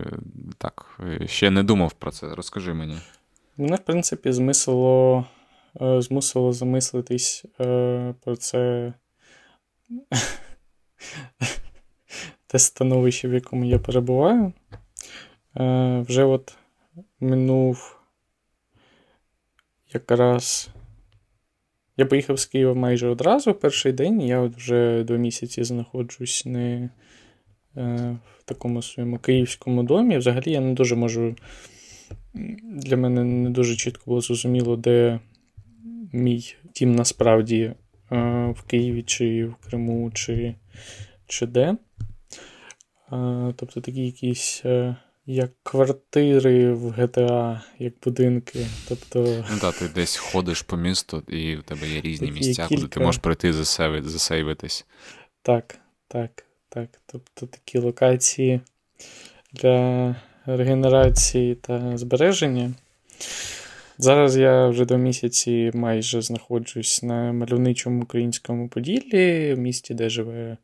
так, 0.57 1.00
ще 1.25 1.50
не 1.50 1.63
думав 1.63 1.93
про 1.93 2.12
це? 2.12 2.36
Розкажи 2.36 2.74
мені. 2.74 2.97
Мене, 3.57 3.75
в 3.75 3.79
принципі, 3.79 4.31
змислило, 4.31 5.25
е, 5.81 6.01
змусило 6.01 6.53
замислитись 6.53 7.45
е, 7.59 8.13
про 8.24 8.36
це 8.36 8.93
те 12.47 12.59
становище, 12.59 13.27
в 13.27 13.33
якому 13.33 13.65
я 13.65 13.79
перебуваю. 13.79 14.53
Е, 15.57 16.05
вже 16.07 16.23
от 16.23 16.57
минув 17.19 17.99
якраз. 19.93 20.69
Я 21.97 22.05
поїхав 22.05 22.39
з 22.39 22.45
Києва 22.45 22.73
майже 22.73 23.07
одразу 23.07 23.53
перший 23.53 23.91
день, 23.91 24.21
я 24.21 24.39
от 24.39 24.55
вже 24.55 25.03
два 25.03 25.17
місяці 25.17 25.63
знаходжусь 25.63 26.45
не 26.45 26.89
в 27.75 28.43
такому 28.45 28.81
своєму 28.81 29.19
київському 29.19 29.83
домі. 29.83 30.17
Взагалі 30.17 30.51
я 30.51 30.61
не 30.61 30.73
дуже 30.73 30.95
можу 30.95 31.35
для 32.63 32.97
мене 32.97 33.23
не 33.23 33.49
дуже 33.49 33.75
чітко 33.75 34.03
було 34.05 34.21
зрозуміло, 34.21 34.75
де 34.75 35.19
мій 36.13 36.55
тім 36.73 36.95
насправді 36.95 37.61
е, 37.61 37.75
в 38.09 38.61
Києві, 38.67 39.03
чи 39.03 39.45
в 39.45 39.55
Криму, 39.55 40.11
чи 40.13 40.55
чи 41.27 41.45
де. 41.45 41.75
Е, 43.11 43.53
тобто 43.57 43.81
такі 43.81 44.05
якісь. 44.05 44.61
Е, 44.65 44.95
як 45.29 45.51
квартири 45.63 46.73
в 46.73 46.91
GTA, 46.91 47.59
як 47.79 47.93
будинки. 48.03 48.67
Тобто... 48.87 49.45
Ну 49.51 49.59
так, 49.61 49.75
ти 49.75 49.87
десь 49.87 50.15
ходиш 50.15 50.61
по 50.61 50.77
місту, 50.77 51.23
і 51.27 51.55
в 51.55 51.63
тебе 51.63 51.87
є 51.87 52.01
різні 52.01 52.31
місця, 52.31 52.67
кілька... 52.67 52.81
куди 52.81 52.93
ти 52.93 52.99
можеш 52.99 53.21
прийти 53.21 53.53
засейвитись. 53.53 54.85
Так, 55.41 55.79
так, 56.07 56.45
так. 56.69 56.89
Тобто 57.05 57.45
такі 57.45 57.77
локації 57.77 58.61
для 59.53 60.15
регенерації 60.45 61.55
та 61.55 61.97
збереження. 61.97 62.73
Зараз 63.99 64.37
я 64.37 64.67
вже 64.67 64.85
до 64.85 64.97
місяці 64.97 65.71
майже 65.73 66.21
знаходжусь 66.21 67.03
на 67.03 67.33
мальовничому 67.33 68.03
українському 68.03 68.69
Поділлі, 68.69 69.53
в 69.53 69.59
місті, 69.59 69.93
де 69.93 70.09
живе 70.09 70.57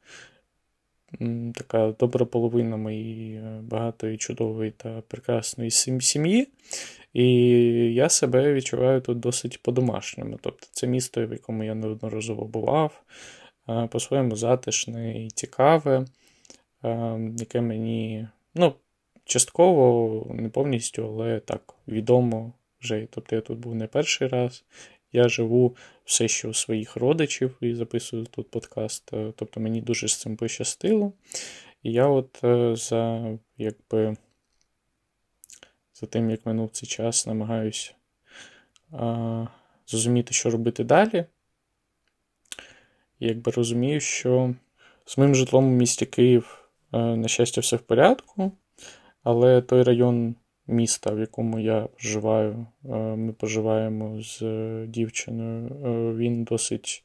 така 1.55 1.91
добра 1.99 2.25
половина 2.25 2.77
моєї 2.77 3.35
е, 3.35 3.59
багатої, 3.61 4.17
чудової 4.17 4.71
та 4.71 5.01
прекрасної 5.07 5.71
сім'ї. 5.71 6.47
І 7.13 7.25
я 7.93 8.09
себе 8.09 8.53
відчуваю 8.53 9.01
тут 9.01 9.19
досить 9.19 9.61
по-домашньому. 9.61 10.39
Тобто 10.41 10.67
це 10.71 10.87
місто, 10.87 11.27
в 11.27 11.31
якому 11.31 11.63
я 11.63 11.75
неодноразово 11.75 12.45
бував, 12.45 13.03
е, 13.69 13.87
по-своєму 13.91 14.35
затишне 14.35 15.25
і 15.25 15.29
цікаве, 15.29 16.05
е, 16.83 17.19
яке 17.37 17.61
мені, 17.61 18.27
ну, 18.55 18.73
частково, 19.25 20.27
не 20.33 20.49
повністю, 20.49 21.05
але 21.05 21.39
так 21.39 21.73
відомо 21.87 22.53
вже. 22.83 23.07
Тобто 23.09 23.35
я 23.35 23.41
тут 23.41 23.59
був 23.59 23.75
не 23.75 23.87
перший 23.87 24.27
раз. 24.27 24.63
Я 25.11 25.29
живу 25.29 25.75
все 26.05 26.27
ще 26.27 26.47
у 26.47 26.53
своїх 26.53 26.95
родичів 26.95 27.57
і 27.61 27.73
записую 27.73 28.25
тут 28.25 28.51
подкаст. 28.51 29.13
Е, 29.13 29.33
тобто 29.35 29.59
мені 29.59 29.81
дуже 29.81 30.07
з 30.07 30.15
цим 30.15 30.37
пощастило. 30.37 31.13
І 31.83 31.91
я 31.91 32.07
от 32.07 32.43
е, 32.43 32.75
за 32.75 33.31
якби 33.57 34.17
за 35.93 36.07
тим, 36.07 36.29
як 36.29 36.45
минув 36.45 36.69
цей 36.71 36.89
час, 36.89 37.27
намагаюся 37.27 37.93
зрозуміти, 39.87 40.33
що 40.33 40.49
робити 40.49 40.83
далі. 40.83 41.25
І 43.19 43.27
якби 43.27 43.51
розумію, 43.51 43.99
що 43.99 44.55
з 45.05 45.17
моїм 45.17 45.35
житлом 45.35 45.65
у 45.65 45.71
місті 45.71 46.05
Київ, 46.05 46.69
е, 46.93 46.97
на 46.97 47.27
щастя, 47.27 47.61
все 47.61 47.75
в 47.75 47.81
порядку. 47.81 48.51
Але 49.23 49.61
той 49.61 49.83
район 49.83 50.35
міста, 50.67 51.12
в 51.12 51.20
якому 51.20 51.60
я 51.60 51.82
проживаю, 51.82 52.67
е, 52.86 52.89
ми 52.96 53.33
поживаємо 53.33 54.22
з 54.22 54.42
дівчиною, 54.87 55.68
е, 55.85 56.18
він 56.18 56.44
досить. 56.44 57.03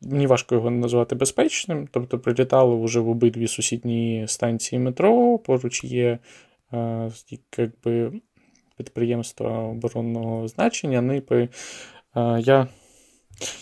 Мені 0.00 0.26
важко 0.26 0.54
його 0.54 0.70
назвати 0.70 1.14
безпечним. 1.14 1.88
Тобто 1.90 2.18
прилітало 2.18 2.82
вже 2.82 3.00
в 3.00 3.08
обидві 3.08 3.48
сусідні 3.48 4.24
станції 4.28 4.78
метро, 4.78 5.38
поруч 5.38 5.84
є 5.84 6.18
е, 6.72 7.10
якби, 7.58 8.12
підприємства 8.76 9.58
оборонного 9.58 10.48
значення. 10.48 11.00
Ну, 11.00 11.14
і, 11.16 11.48
я 12.38 12.68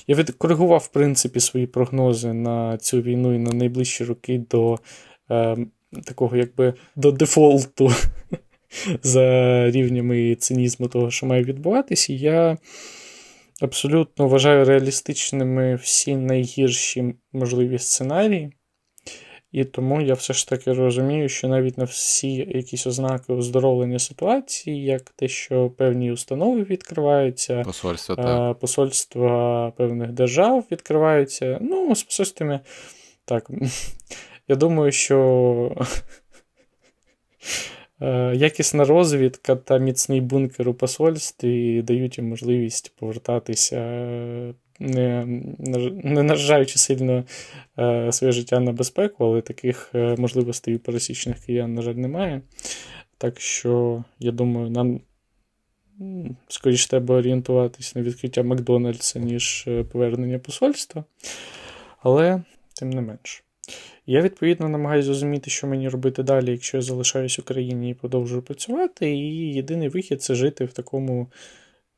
я 0.06 0.16
відкоригував, 0.16 0.80
в 0.80 0.88
принципі, 0.88 1.40
свої 1.40 1.66
прогнози 1.66 2.32
на 2.32 2.78
цю 2.78 3.00
війну 3.00 3.34
і 3.34 3.38
на 3.38 3.50
найближчі 3.50 4.04
роки 4.04 4.44
до 4.50 4.78
такого 6.04 6.36
якби 6.36 6.74
до 6.96 7.12
дефолту 7.12 7.90
за 9.02 9.70
рівнями 9.70 10.34
цинізму 10.34 10.88
того, 10.88 11.10
що 11.10 11.26
має 11.26 11.44
відбуватися, 11.44 12.12
я 12.12 12.58
абсолютно 13.60 14.28
вважаю 14.28 14.64
реалістичними 14.64 15.74
всі 15.74 16.16
найгірші 16.16 17.14
можливі 17.32 17.78
сценарії. 17.78 18.52
І 19.52 19.64
тому 19.64 20.00
я 20.00 20.14
все 20.14 20.32
ж 20.32 20.48
таки 20.48 20.72
розумію, 20.72 21.28
що 21.28 21.48
навіть 21.48 21.78
на 21.78 21.84
всі 21.84 22.34
якісь 22.34 22.86
ознаки 22.86 23.32
оздоровлення 23.32 23.98
ситуації, 23.98 24.84
як 24.84 25.10
те, 25.10 25.28
що 25.28 25.70
певні 25.70 26.12
установи 26.12 26.62
відкриваються, 26.62 27.62
посольства 27.62 28.16
так. 28.16 28.58
посольства 28.58 29.70
певних 29.70 30.12
держав 30.12 30.64
відкриваються. 30.70 31.58
Ну, 31.60 31.94
з 31.94 32.02
посольствами 32.02 32.60
так. 33.24 33.50
Я 34.48 34.56
думаю, 34.56 34.92
що 34.92 35.86
якісна 38.34 38.84
розвідка 38.84 39.56
та 39.56 39.78
міцний 39.78 40.20
бункер 40.20 40.68
у 40.68 40.74
посольстві 40.74 41.82
дають 41.82 42.18
їм 42.18 42.28
можливість 42.28 42.92
повертатися, 42.96 43.76
не 44.78 45.26
не 46.04 46.22
наражаючи 46.22 46.78
сильно 46.78 47.24
е, 47.78 48.12
своє 48.12 48.32
життя 48.32 48.60
на 48.60 48.72
безпеку, 48.72 49.24
але 49.24 49.40
таких 49.40 49.90
е, 49.94 50.16
можливостей 50.18 50.76
у 50.76 50.78
пересічних 50.78 51.38
киян, 51.38 51.74
на 51.74 51.82
жаль, 51.82 51.94
немає. 51.94 52.42
Так 53.18 53.40
що, 53.40 54.04
я 54.18 54.32
думаю, 54.32 54.70
нам 54.70 55.00
скоріше 56.48 56.88
треба 56.88 57.14
орієнтуватись 57.14 57.94
на 57.94 58.02
відкриття 58.02 58.42
Макдональдса, 58.42 59.18
ніж 59.18 59.68
повернення 59.92 60.38
посольства. 60.38 61.04
Але, 62.02 62.42
тим 62.74 62.90
не 62.90 63.00
менш. 63.00 63.44
Я, 64.06 64.22
відповідно, 64.22 64.68
намагаюся 64.68 65.06
зрозуміти, 65.06 65.50
що 65.50 65.66
мені 65.66 65.88
робити 65.88 66.22
далі, 66.22 66.50
якщо 66.50 66.76
я 66.76 66.82
залишаюсь 66.82 67.38
в 67.38 67.40
Україні 67.40 67.90
і 67.90 67.94
продовжую 67.94 68.42
працювати. 68.42 69.10
І 69.10 69.54
єдиний 69.54 69.88
вихід 69.88 70.22
це 70.22 70.34
жити 70.34 70.64
в 70.64 70.72
такому 70.72 71.30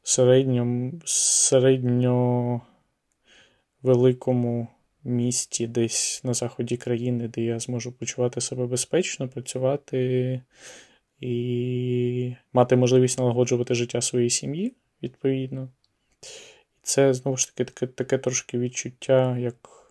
середньому, 0.03 0.93
середньо 1.05 2.61
місті, 5.05 5.67
десь 5.67 6.25
на 6.25 6.35
заході 6.35 6.77
країни, 6.77 7.29
де 7.29 7.43
я 7.43 7.59
зможу 7.59 7.93
почувати 7.93 8.41
себе 8.41 8.67
безпечно, 8.67 9.29
працювати 9.29 10.41
і 11.21 12.35
мати 12.53 12.77
можливість 12.77 13.19
налагоджувати 13.19 13.75
життя 13.75 14.01
своєї 14.01 14.31
сім'ї, 14.31 14.75
відповідно. 15.03 15.69
Це 16.83 17.15
знову 17.15 17.37
ж 17.37 17.47
таки 17.47 17.65
таке, 17.65 17.87
таке 17.87 18.19
трошки 18.19 18.59
відчуття, 18.59 19.39
як 19.39 19.82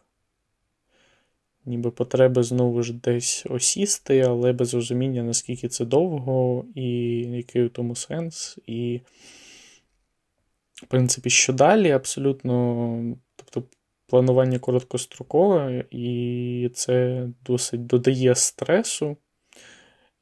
ніби 1.66 1.92
потреби 1.92 2.44
знову 2.44 2.84
ж 2.84 2.94
десь 2.94 3.46
осісти, 3.50 4.20
але 4.20 4.54
без 4.54 4.74
розуміння, 4.74 5.24
наскільки 5.24 5.68
це 5.68 5.86
довго, 5.86 6.66
і 6.76 6.84
який 7.22 7.64
у 7.64 7.70
тому 7.70 7.96
сенс. 7.96 8.58
І, 8.68 9.02
в 10.74 10.86
принципі, 10.88 11.30
що 11.30 11.54
далі, 11.54 11.92
абсолютно, 11.92 13.16
тобто, 13.36 13.64
планування 14.08 14.60
короткострокове, 14.60 15.86
і 15.92 16.70
це 16.74 17.28
досить 17.46 17.86
додає 17.86 18.36
стресу. 18.36 19.18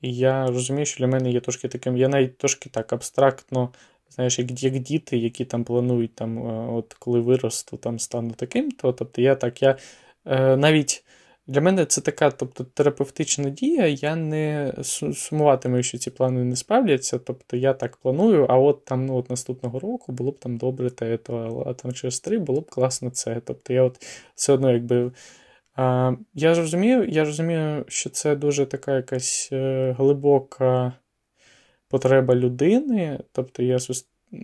І 0.02 0.16
я 0.16 0.48
розумію, 0.48 0.86
що 0.86 1.00
для 1.00 1.08
мене 1.08 1.32
є 1.32 1.40
трошки 1.40 1.68
таким, 1.68 1.98
я 1.98 2.08
навіть 2.08 2.38
трошки 2.38 2.70
так 2.70 2.94
абстрактно. 2.94 3.74
Знаєш, 4.10 4.40
як 4.40 4.64
як 4.64 4.80
діти, 4.80 5.18
які 5.18 5.46
там 5.46 5.64
планують, 5.64 6.16
там, 6.16 6.48
е, 6.48 6.70
от 6.72 6.94
коли 6.94 7.20
виросту, 7.20 7.78
там 7.78 8.00
стану 8.00 8.32
таким, 8.32 8.72
то 8.72 8.94
тобто 8.94 9.22
я 9.22 9.36
так, 9.36 9.62
я 9.62 9.78
е, 10.26 10.58
навіть 10.58 11.04
для 11.50 11.62
мене 11.62 11.86
це 11.86 12.02
така 12.02 12.32
тобто, 12.32 12.64
терапевтична 12.64 13.50
дія. 13.50 13.88
Я 13.88 14.16
не 14.16 14.74
сумуватиму, 15.14 15.84
що 15.84 15.98
ці 15.98 16.12
плани 16.12 16.44
не 16.44 16.56
справляться. 16.56 17.20
Тобто 17.20 17.58
я 17.58 17.74
так 17.74 17.98
планую, 17.98 18.46
а 18.50 18.58
от 18.58 18.86
там 18.86 19.06
ну, 19.06 19.16
от 19.16 19.30
наступного 19.30 19.80
року 19.80 20.12
було 20.12 20.32
б 20.32 20.40
там 20.40 20.58
добре 20.58 20.90
те, 20.90 21.18
то, 21.18 21.64
а 21.68 21.74
там 21.74 21.94
через 21.94 22.20
три 22.20 22.40
було 22.40 22.62
б 22.62 22.70
класно 22.70 23.10
це. 23.10 23.42
Тобто 23.46 23.74
я 23.74 23.84
от 23.84 24.06
все 24.36 24.54
одно 24.54 24.72
якби 24.72 25.12
Я 26.34 26.54
розумію, 26.56 27.06
я 27.10 27.26
розумію, 27.26 27.86
що 27.88 28.10
це 28.10 28.36
дуже 28.36 28.66
така 28.66 28.96
якась 28.96 29.50
е, 29.52 29.96
глибока 29.98 30.94
потреба 31.88 32.36
людини. 32.36 33.20
Тобто 33.32 33.64
я 33.64 33.78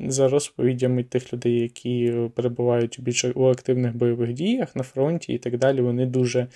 за 0.07 0.27
розповідями 0.27 1.03
тих 1.03 1.33
людей, 1.33 1.59
які 1.59 2.13
перебувають 2.35 2.97
більше 3.01 3.31
у 3.31 3.45
активних 3.45 3.95
бойових 3.95 4.33
діях 4.33 4.75
на 4.75 4.83
фронті 4.83 5.33
і 5.33 5.37
так 5.37 5.57
далі, 5.57 5.81
вони 5.81 6.05
дуже 6.05 6.47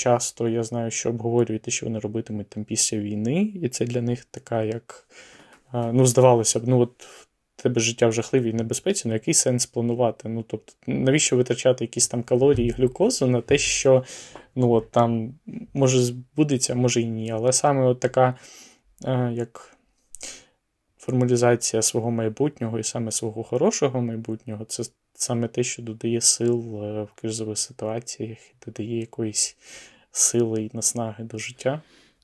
часто, 0.00 0.48
я 0.48 0.62
знаю, 0.62 0.90
що 0.90 1.08
обговорюють 1.08 1.72
що 1.72 1.86
вони 1.86 1.98
робитимуть 1.98 2.48
там 2.48 2.64
після 2.64 2.98
війни, 2.98 3.52
і 3.62 3.68
це 3.68 3.84
для 3.84 4.02
них 4.02 4.24
така, 4.24 4.62
як, 4.62 5.08
ну, 5.72 6.06
здавалося 6.06 6.60
б, 6.60 6.62
ну 6.66 6.80
от 6.80 7.06
тебе 7.56 7.80
життя 7.80 8.06
в 8.06 8.12
жахливій 8.12 8.52
небезпеці, 8.52 9.08
ну 9.08 9.14
який 9.14 9.34
сенс 9.34 9.66
планувати? 9.66 10.28
Ну, 10.28 10.44
тобто, 10.48 10.72
навіщо 10.86 11.36
витрачати 11.36 11.84
якісь 11.84 12.08
там 12.08 12.22
калорії 12.22 12.68
і 12.68 12.70
глюкозу 12.70 13.26
на 13.26 13.40
те, 13.40 13.58
що 13.58 14.04
ну, 14.54 14.70
от 14.72 14.90
там 14.90 15.34
може 15.74 16.02
збудеться, 16.02 16.74
може 16.74 17.00
і 17.00 17.06
ні. 17.06 17.30
Але 17.30 17.52
саме 17.52 17.86
от 17.86 18.00
така 18.00 18.34
як 19.32 19.76
формалізація 20.98 21.82
свого 21.82 22.10
майбутнього 22.10 22.78
і 22.78 22.82
саме 22.82 23.10
свого 23.10 23.42
хорошого 23.42 24.00
майбутнього, 24.00 24.64
це 24.64 24.82
саме 25.20 25.48
те, 25.48 25.62
що 25.62 25.82
додає 25.82 26.20
сил 26.20 26.84
е, 26.84 27.02
в 27.02 27.20
кризових 27.20 27.58
ситуаціях, 27.58 28.38
додає 28.66 29.00
якоїсь 29.00 29.56
сили 30.12 30.62
і 30.62 30.70
наснаги 30.74 31.24
до 31.24 31.38
життя. 31.38 31.80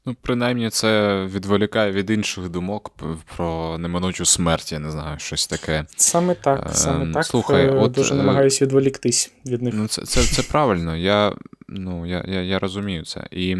Ну, 0.07 0.17
принаймні, 0.23 0.71
це 0.71 1.25
відволікає 1.25 1.93
від 1.93 2.11
інших 2.11 2.49
думок 2.49 2.93
про 3.37 3.79
неминучу 3.79 4.25
смерть, 4.25 4.73
я 4.73 4.79
не 4.79 4.91
знаю, 4.91 5.19
щось 5.19 5.47
таке. 5.47 5.85
Саме 5.97 6.35
так, 6.35 6.71
саме 6.73 7.05
ем, 7.05 7.13
так. 7.13 7.25
Слухай, 7.25 7.67
е, 7.67 7.71
от, 7.71 7.93
дуже 7.93 8.15
е, 8.15 8.17
намагаюся 8.17 8.65
відволіктись 8.65 9.33
від 9.47 9.63
них. 9.63 9.75
Ну, 9.75 9.89
Це 9.89 10.03
це, 10.03 10.23
це 10.23 10.43
правильно, 10.43 10.97
я 10.97 11.33
ну, 11.69 12.07
я, 12.07 12.25
я, 12.29 12.43
я 12.43 12.59
розумію 12.59 13.05
це. 13.05 13.27
І 13.31 13.57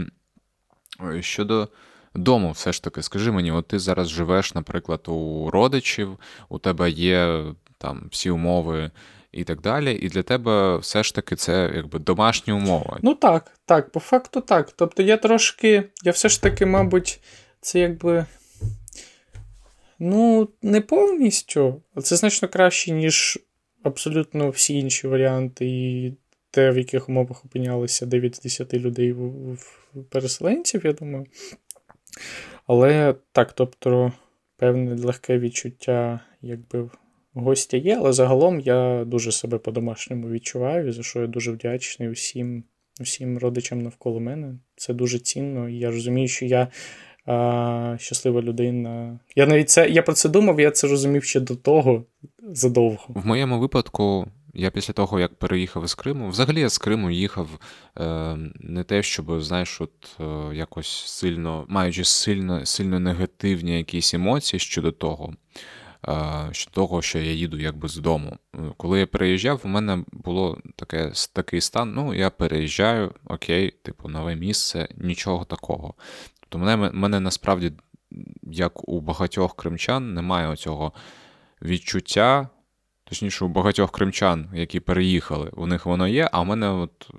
щодо 1.21 1.69
дому, 2.15 2.51
все 2.51 2.73
ж 2.73 2.83
таки, 2.83 3.03
скажи 3.03 3.33
мені, 3.33 3.53
от 3.53 3.69
ти 3.69 3.79
зараз 3.79 4.09
живеш, 4.09 4.55
наприклад, 4.55 5.01
у 5.07 5.51
родичів, 5.51 6.19
у 6.49 6.59
тебе 6.59 6.91
є 6.91 7.45
там 7.79 8.09
всі 8.11 8.31
умови 8.31 8.91
і 9.37 9.45
так 9.45 9.61
далі. 9.61 9.95
І 9.95 10.09
для 10.09 10.23
тебе 10.23 10.77
все 10.77 11.03
ж 11.03 11.15
таки 11.15 11.37
це 11.37 11.73
якби 11.75 11.99
домашні 11.99 12.53
умови. 12.53 12.99
Ну 13.03 13.15
так, 13.15 13.53
так, 13.65 13.93
по 13.93 14.01
факту 14.01 14.41
так. 14.41 14.73
Тобто 14.77 15.03
я 15.03 15.17
трошки, 15.17 15.85
я 16.03 16.13
все 16.13 16.29
ж 16.29 16.43
таки, 16.43 16.67
мабуть, 16.67 17.21
це 17.61 17.79
якби. 17.79 18.27
Ну, 19.99 20.49
не 20.63 20.81
повністю, 20.81 21.83
це 22.03 22.17
значно 22.17 22.49
краще, 22.49 22.93
ніж 22.93 23.39
абсолютно 23.83 24.51
всі 24.51 24.79
інші 24.79 25.09
варіанти, 25.09 25.67
і 25.67 26.15
те, 26.51 26.71
в 26.71 26.79
яких 26.79 27.09
умовах 27.09 27.45
опинялися 27.45 28.07
9 28.07 28.37
з 28.37 28.41
10 28.41 28.75
людей 28.75 29.13
в 29.13 29.59
переселенців, 30.11 30.87
я 30.87 30.93
думаю. 30.93 31.27
Але 32.67 33.15
так, 33.33 33.53
тобто, 33.53 34.13
певне 34.57 34.95
легке 34.95 35.39
відчуття, 35.39 36.21
якби 36.43 36.91
гостя 37.37 37.77
є, 37.77 37.97
але 37.97 38.13
загалом 38.13 38.61
я 38.61 39.05
дуже 39.05 39.33
себе 39.33 39.59
по-домашньому 39.59 40.31
відчуваю, 40.31 40.93
за 40.93 41.03
що 41.03 41.21
я 41.21 41.27
дуже 41.27 41.53
вдячний 41.53 42.09
усім 42.09 42.65
усім 43.01 43.39
родичам 43.39 43.83
навколо 43.83 44.21
мене. 44.21 44.55
Це 44.77 44.95
дуже 44.95 45.19
цінно. 45.19 45.69
І 45.69 45.79
я 45.79 45.91
розумію, 45.91 46.29
що 46.29 46.45
я 46.45 46.69
а, 47.27 47.97
щаслива 47.99 48.43
людина. 48.43 49.19
Я 49.37 49.47
навіть 49.47 49.71
це 49.71 49.89
я 49.89 50.03
про 50.03 50.15
це 50.15 50.29
думав, 50.29 50.61
я 50.61 50.71
це 50.71 50.89
розумів 50.89 51.25
ще 51.25 51.41
до 51.41 51.57
того 51.57 52.05
задовго. 52.53 53.07
В 53.09 53.27
моєму 53.27 53.61
випадку. 53.61 54.27
Я 54.59 54.71
після 54.71 54.93
того, 54.93 55.21
як 55.21 55.35
переїхав 55.35 55.85
із 55.85 55.95
Криму, 55.95 56.29
взагалі 56.29 56.61
я 56.61 56.69
з 56.69 56.79
Криму 56.79 57.11
їхав 57.11 57.49
е, 57.99 58.37
не 58.61 58.85
те, 58.85 59.03
щоб, 59.03 59.41
знаєш, 59.43 59.81
от 59.81 60.17
е, 60.21 60.57
якось 60.57 61.05
сильно, 61.07 61.65
маючи 61.69 62.05
сильно 62.05 62.67
сильно 62.67 63.01
негативні 63.01 63.77
якісь 63.77 64.15
емоції 64.15 64.61
щодо 64.61 64.93
того, 64.93 65.35
щодо 66.53 66.75
того, 66.75 67.03
що 67.03 67.19
я 67.19 67.33
їду 67.33 67.59
якби 67.59 67.89
з 67.89 67.97
дому. 67.97 68.37
Коли 68.77 69.01
я 69.01 69.07
переїжджав, 69.07 69.61
у 69.65 69.69
мене 69.69 70.05
було 70.13 70.59
таке, 70.77 71.13
такий 71.33 71.61
стан: 71.61 71.95
ну, 71.95 72.15
я 72.15 72.31
переїжджаю, 72.31 73.15
окей, 73.27 73.71
типу, 73.71 74.09
нове 74.09 74.37
місце, 74.37 74.89
нічого 74.97 75.45
такого. 75.45 75.95
Тобто, 76.41 76.59
мене, 76.59 76.91
мене 76.93 77.21
насправді, 77.21 77.73
як 78.43 78.89
у 78.89 79.01
багатьох 79.01 79.57
кримчан, 79.57 80.15
немає 80.15 80.49
оцього 80.49 80.93
відчуття. 81.63 82.49
Точніше, 83.05 83.45
у 83.45 83.49
багатьох 83.49 83.93
кримчан, 83.93 84.51
які 84.55 84.81
переїхали, 84.81 85.51
у 85.57 85.67
них 85.67 85.87
воно 85.87 86.09
є, 86.09 86.29
а 86.33 86.41
у 86.41 86.45
мене 86.45 86.71
от 86.71 87.11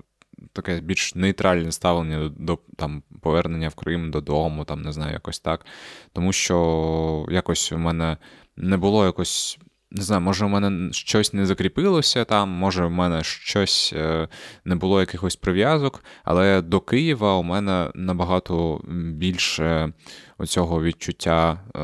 таке 0.52 0.80
більш 0.80 1.14
нейтральне 1.14 1.72
ставлення 1.72 2.28
до 2.28 2.58
там, 2.76 3.02
повернення 3.20 3.68
в 3.68 3.74
Крим 3.74 4.10
додому, 4.10 4.64
там, 4.64 4.82
не 4.82 4.92
знаю, 4.92 5.12
якось 5.12 5.40
так. 5.40 5.66
Тому 6.12 6.32
що 6.32 7.26
якось 7.30 7.72
у 7.72 7.78
мене 7.78 8.16
не 8.58 8.76
було 8.76 9.04
якось. 9.04 9.58
Не 9.90 10.02
знаю, 10.02 10.22
може, 10.22 10.46
в 10.46 10.48
мене 10.48 10.92
щось 10.92 11.32
не 11.32 11.46
закріпилося 11.46 12.24
там, 12.24 12.48
може, 12.48 12.84
в 12.84 12.90
мене 12.90 13.22
щось 13.24 13.92
е, 13.96 14.28
не 14.64 14.74
було 14.74 15.00
якихось 15.00 15.36
прив'язок, 15.36 16.04
але 16.24 16.62
до 16.62 16.80
Києва 16.80 17.34
у 17.34 17.42
мене 17.42 17.90
набагато 17.94 18.80
більше 19.14 19.92
оцього 20.38 20.82
відчуття 20.82 21.60
е, 21.76 21.82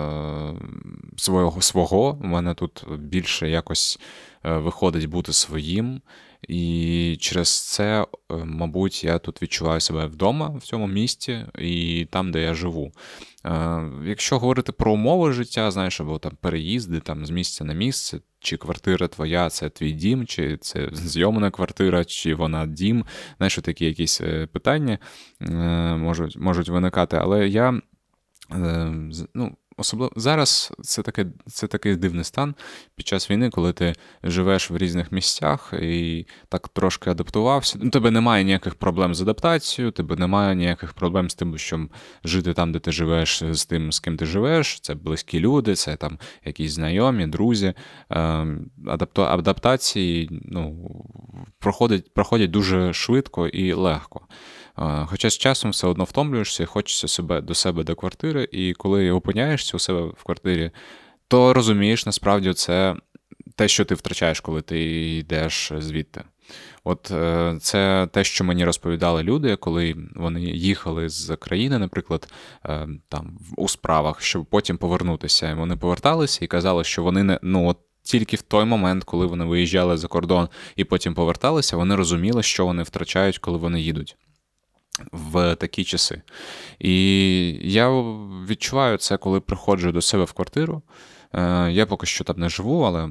свого 1.16 1.62
свого. 1.62 2.18
У 2.22 2.26
мене 2.26 2.54
тут 2.54 2.84
більше 2.98 3.50
якось 3.50 3.98
е, 4.44 4.56
виходить 4.56 5.06
бути 5.06 5.32
своїм. 5.32 6.00
І 6.48 7.16
через 7.20 7.72
це, 7.72 8.06
мабуть, 8.44 9.04
я 9.04 9.18
тут 9.18 9.42
відчуваю 9.42 9.80
себе 9.80 10.06
вдома 10.06 10.48
в 10.48 10.62
цьому 10.62 10.87
місті 10.87 11.46
і 11.58 12.06
там, 12.10 12.32
де 12.32 12.42
я 12.42 12.54
живу. 12.54 12.92
Е, 13.46 13.83
якщо 14.04 14.38
говорити 14.38 14.72
про 14.72 14.92
умови 14.92 15.33
життя, 15.33 15.70
знаєш, 15.70 16.00
або 16.00 16.18
там 16.18 16.33
переїзди 16.40 17.00
там 17.00 17.26
з 17.26 17.30
місця 17.30 17.64
на 17.64 17.74
місце, 17.74 18.20
чи 18.38 18.57
квартира 18.57 19.09
твоя 19.09 19.50
це 19.50 19.70
твій 19.70 19.92
дім, 19.92 20.26
чи 20.26 20.57
це 20.57 20.88
зйомна 20.92 21.50
квартира, 21.50 22.04
чи 22.04 22.35
вона 22.35 22.66
дім, 22.66 23.04
знаєш, 23.37 23.57
такі 23.57 23.85
якісь 23.85 24.20
е, 24.20 24.46
питання 24.46 24.98
е, 25.40 25.54
можуть 25.96 26.37
можуть 26.37 26.68
виникати. 26.68 27.16
Але 27.16 27.48
я 27.48 27.80
ну, 29.35 29.57
Особливо 29.76 30.12
зараз 30.16 30.72
це 30.82 31.02
таке, 31.02 31.26
це 31.46 31.66
такий 31.66 31.96
дивний 31.96 32.24
стан 32.24 32.54
під 32.96 33.06
час 33.06 33.30
війни, 33.30 33.50
коли 33.50 33.72
ти 33.72 33.92
живеш 34.22 34.70
в 34.70 34.76
різних 34.76 35.12
місцях 35.12 35.74
і 35.82 36.26
так 36.48 36.68
трошки 36.68 37.10
адаптувався. 37.10 37.78
Ну, 37.82 37.90
тебе 37.90 38.10
немає 38.10 38.44
ніяких 38.44 38.74
проблем 38.74 39.14
з 39.14 39.22
адаптацією, 39.22 39.92
тебе 39.92 40.16
немає 40.16 40.54
ніяких 40.54 40.92
проблем 40.92 41.30
з 41.30 41.34
тим, 41.34 41.58
що 41.58 41.88
жити 42.24 42.52
там, 42.52 42.72
де 42.72 42.78
ти 42.78 42.92
живеш, 42.92 43.42
з 43.50 43.66
тим, 43.66 43.92
з 43.92 44.00
ким 44.00 44.16
ти 44.16 44.26
живеш. 44.26 44.80
Це 44.80 44.94
близькі 44.94 45.40
люди, 45.40 45.74
це 45.74 45.96
там 45.96 46.18
якісь 46.44 46.72
знайомі, 46.72 47.26
друзі. 47.26 47.74
Ем, 48.10 48.70
адаптації 49.16 50.28
ну, 50.44 50.90
проходять, 51.58 52.14
проходять 52.14 52.50
дуже 52.50 52.92
швидко 52.92 53.48
і 53.48 53.72
легко. 53.72 54.26
Хоча 55.06 55.30
з 55.30 55.38
часом 55.38 55.70
все 55.70 55.87
одно 55.87 56.04
втомлюєшся 56.04 56.66
хочеться 56.66 57.08
себе 57.08 57.40
до 57.40 57.54
себе 57.54 57.84
до 57.84 57.94
квартири, 57.94 58.48
і 58.52 58.72
коли 58.72 59.10
опиняєшся 59.10 59.76
у 59.76 59.80
себе 59.80 60.00
в 60.00 60.24
квартирі, 60.24 60.70
то 61.28 61.54
розумієш, 61.54 62.06
насправді 62.06 62.52
це 62.54 62.96
те, 63.56 63.68
що 63.68 63.84
ти 63.84 63.94
втрачаєш, 63.94 64.40
коли 64.40 64.62
ти 64.62 64.80
йдеш 65.16 65.72
звідти. 65.78 66.24
От 66.84 67.10
е, 67.10 67.56
це 67.60 68.08
те, 68.12 68.24
що 68.24 68.44
мені 68.44 68.64
розповідали 68.64 69.22
люди, 69.22 69.56
коли 69.56 69.96
вони 70.14 70.40
їхали 70.42 71.08
з 71.08 71.37
країни, 71.37 71.78
наприклад, 71.78 72.32
е, 72.66 72.88
там 73.08 73.38
у 73.56 73.68
справах, 73.68 74.20
щоб 74.20 74.46
потім 74.46 74.78
повернутися. 74.78 75.54
Вони 75.54 75.76
поверталися 75.76 76.44
і 76.44 76.48
казали, 76.48 76.84
що 76.84 77.02
вони 77.02 77.22
не 77.22 77.38
ну 77.42 77.68
от. 77.68 77.78
Тільки 78.06 78.37
в 78.37 78.42
той 78.42 78.64
момент, 78.64 79.04
коли 79.04 79.26
вони 79.26 79.44
виїжджали 79.44 79.96
за 79.96 80.08
кордон 80.08 80.48
і 80.76 80.84
потім 80.84 81.14
поверталися, 81.14 81.76
вони 81.76 81.96
розуміли, 81.96 82.42
що 82.42 82.66
вони 82.66 82.82
втрачають, 82.82 83.38
коли 83.38 83.58
вони 83.58 83.80
їдуть 83.80 84.16
в 85.12 85.54
такі 85.54 85.85
часи. 85.85 86.22
І 86.78 86.92
я 87.62 87.90
відчуваю 88.48 88.98
це, 88.98 89.16
коли 89.16 89.40
приходжу 89.40 89.90
до 89.92 90.02
себе 90.02 90.24
в 90.24 90.33
квартиру. 90.33 90.83
Е, 91.33 91.70
я 91.72 91.87
поки 91.87 92.07
що 92.07 92.24
там 92.24 92.37
не 92.38 92.48
живу, 92.48 92.83
але 92.83 93.09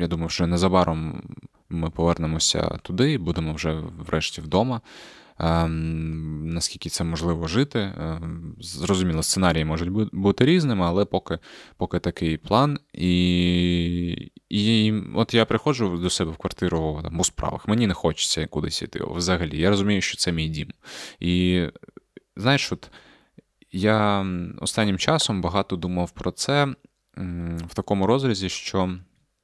я 0.00 0.06
думаю, 0.06 0.28
що 0.28 0.46
незабаром 0.46 1.22
ми 1.68 1.90
повернемося 1.90 2.78
туди 2.82 3.12
і 3.12 3.18
будемо 3.18 3.52
вже 3.52 3.82
врешті 4.06 4.40
вдома. 4.40 4.80
Ем, 5.40 6.48
наскільки 6.48 6.88
це 6.88 7.04
можливо 7.04 7.46
жити. 7.46 7.78
Ем, 7.78 8.56
зрозуміло, 8.60 9.22
сценарії 9.22 9.64
можуть 9.64 9.90
бути 10.12 10.44
різними, 10.44 10.84
але 10.86 11.04
поки 11.04 11.38
поки 11.76 11.98
такий 11.98 12.36
план. 12.36 12.78
І 12.92 14.30
і 14.48 14.94
от 15.14 15.34
я 15.34 15.44
приходжу 15.44 15.98
до 16.02 16.10
себе 16.10 16.30
в 16.30 16.36
квартиру 16.36 17.00
там, 17.02 17.20
у 17.20 17.24
справах. 17.24 17.68
Мені 17.68 17.86
не 17.86 17.94
хочеться 17.94 18.46
кудись 18.46 18.82
йти 18.82 19.00
взагалі. 19.04 19.58
Я 19.58 19.70
розумію, 19.70 20.00
що 20.00 20.16
це 20.16 20.32
мій 20.32 20.48
дім. 20.48 20.68
І 21.20 21.66
знаєш, 22.36 22.72
от 22.72 22.90
я 23.72 24.26
останнім 24.60 24.98
часом 24.98 25.42
багато 25.42 25.76
думав 25.76 26.10
про 26.10 26.30
це 26.30 26.74
в 27.66 27.74
такому 27.74 28.06
розрізі, 28.06 28.48
що. 28.48 28.98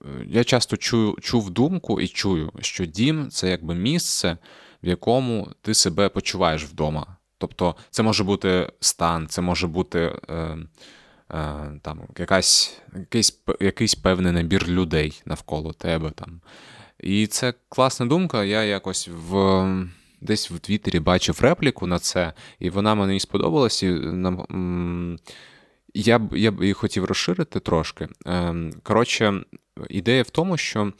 Е, 0.04 0.24
я 0.26 0.44
часто 0.44 0.76
чую, 0.76 1.16
чув 1.20 1.50
думку 1.50 2.00
і 2.00 2.08
чую, 2.08 2.52
що 2.60 2.84
дім 2.84 3.28
це 3.30 3.50
якби 3.50 3.74
місце, 3.74 4.38
в 4.84 4.88
якому 4.88 5.48
ти 5.62 5.74
себе 5.74 6.08
почуваєш 6.08 6.64
вдома. 6.64 7.16
Тобто, 7.38 7.74
це 7.90 8.02
може 8.02 8.24
бути 8.24 8.72
стан, 8.80 9.26
це 9.28 9.42
може 9.42 9.66
бути 9.66 9.98
е, 10.28 10.34
е, 10.34 10.58
там 11.82 12.00
якась, 12.18 12.78
якийсь 12.96 13.42
якийсь 13.60 13.94
певний 13.94 14.32
набір 14.32 14.68
людей 14.68 15.22
навколо 15.24 15.72
тебе. 15.72 16.10
Там. 16.10 16.40
І 17.00 17.26
це 17.26 17.54
класна 17.68 18.06
думка. 18.06 18.44
Я 18.44 18.62
якось 18.62 19.08
в. 19.28 19.64
Десь 20.20 20.50
в 20.50 20.58
Твіттері 20.58 21.00
бачив 21.00 21.40
репліку 21.40 21.86
на 21.86 21.98
це, 21.98 22.32
і 22.58 22.70
вона 22.70 22.94
мені 22.94 23.20
сподобалась. 23.20 23.82
І 23.82 24.00
Я 25.94 26.18
б 26.18 26.38
я 26.38 26.50
б 26.50 26.60
її 26.62 26.72
хотів 26.72 27.04
розширити 27.04 27.60
трошки. 27.60 28.08
Ем, 28.26 28.72
коротше, 28.82 29.44
ідея 29.88 30.22
в 30.22 30.30
тому, 30.30 30.56
що 30.56 30.92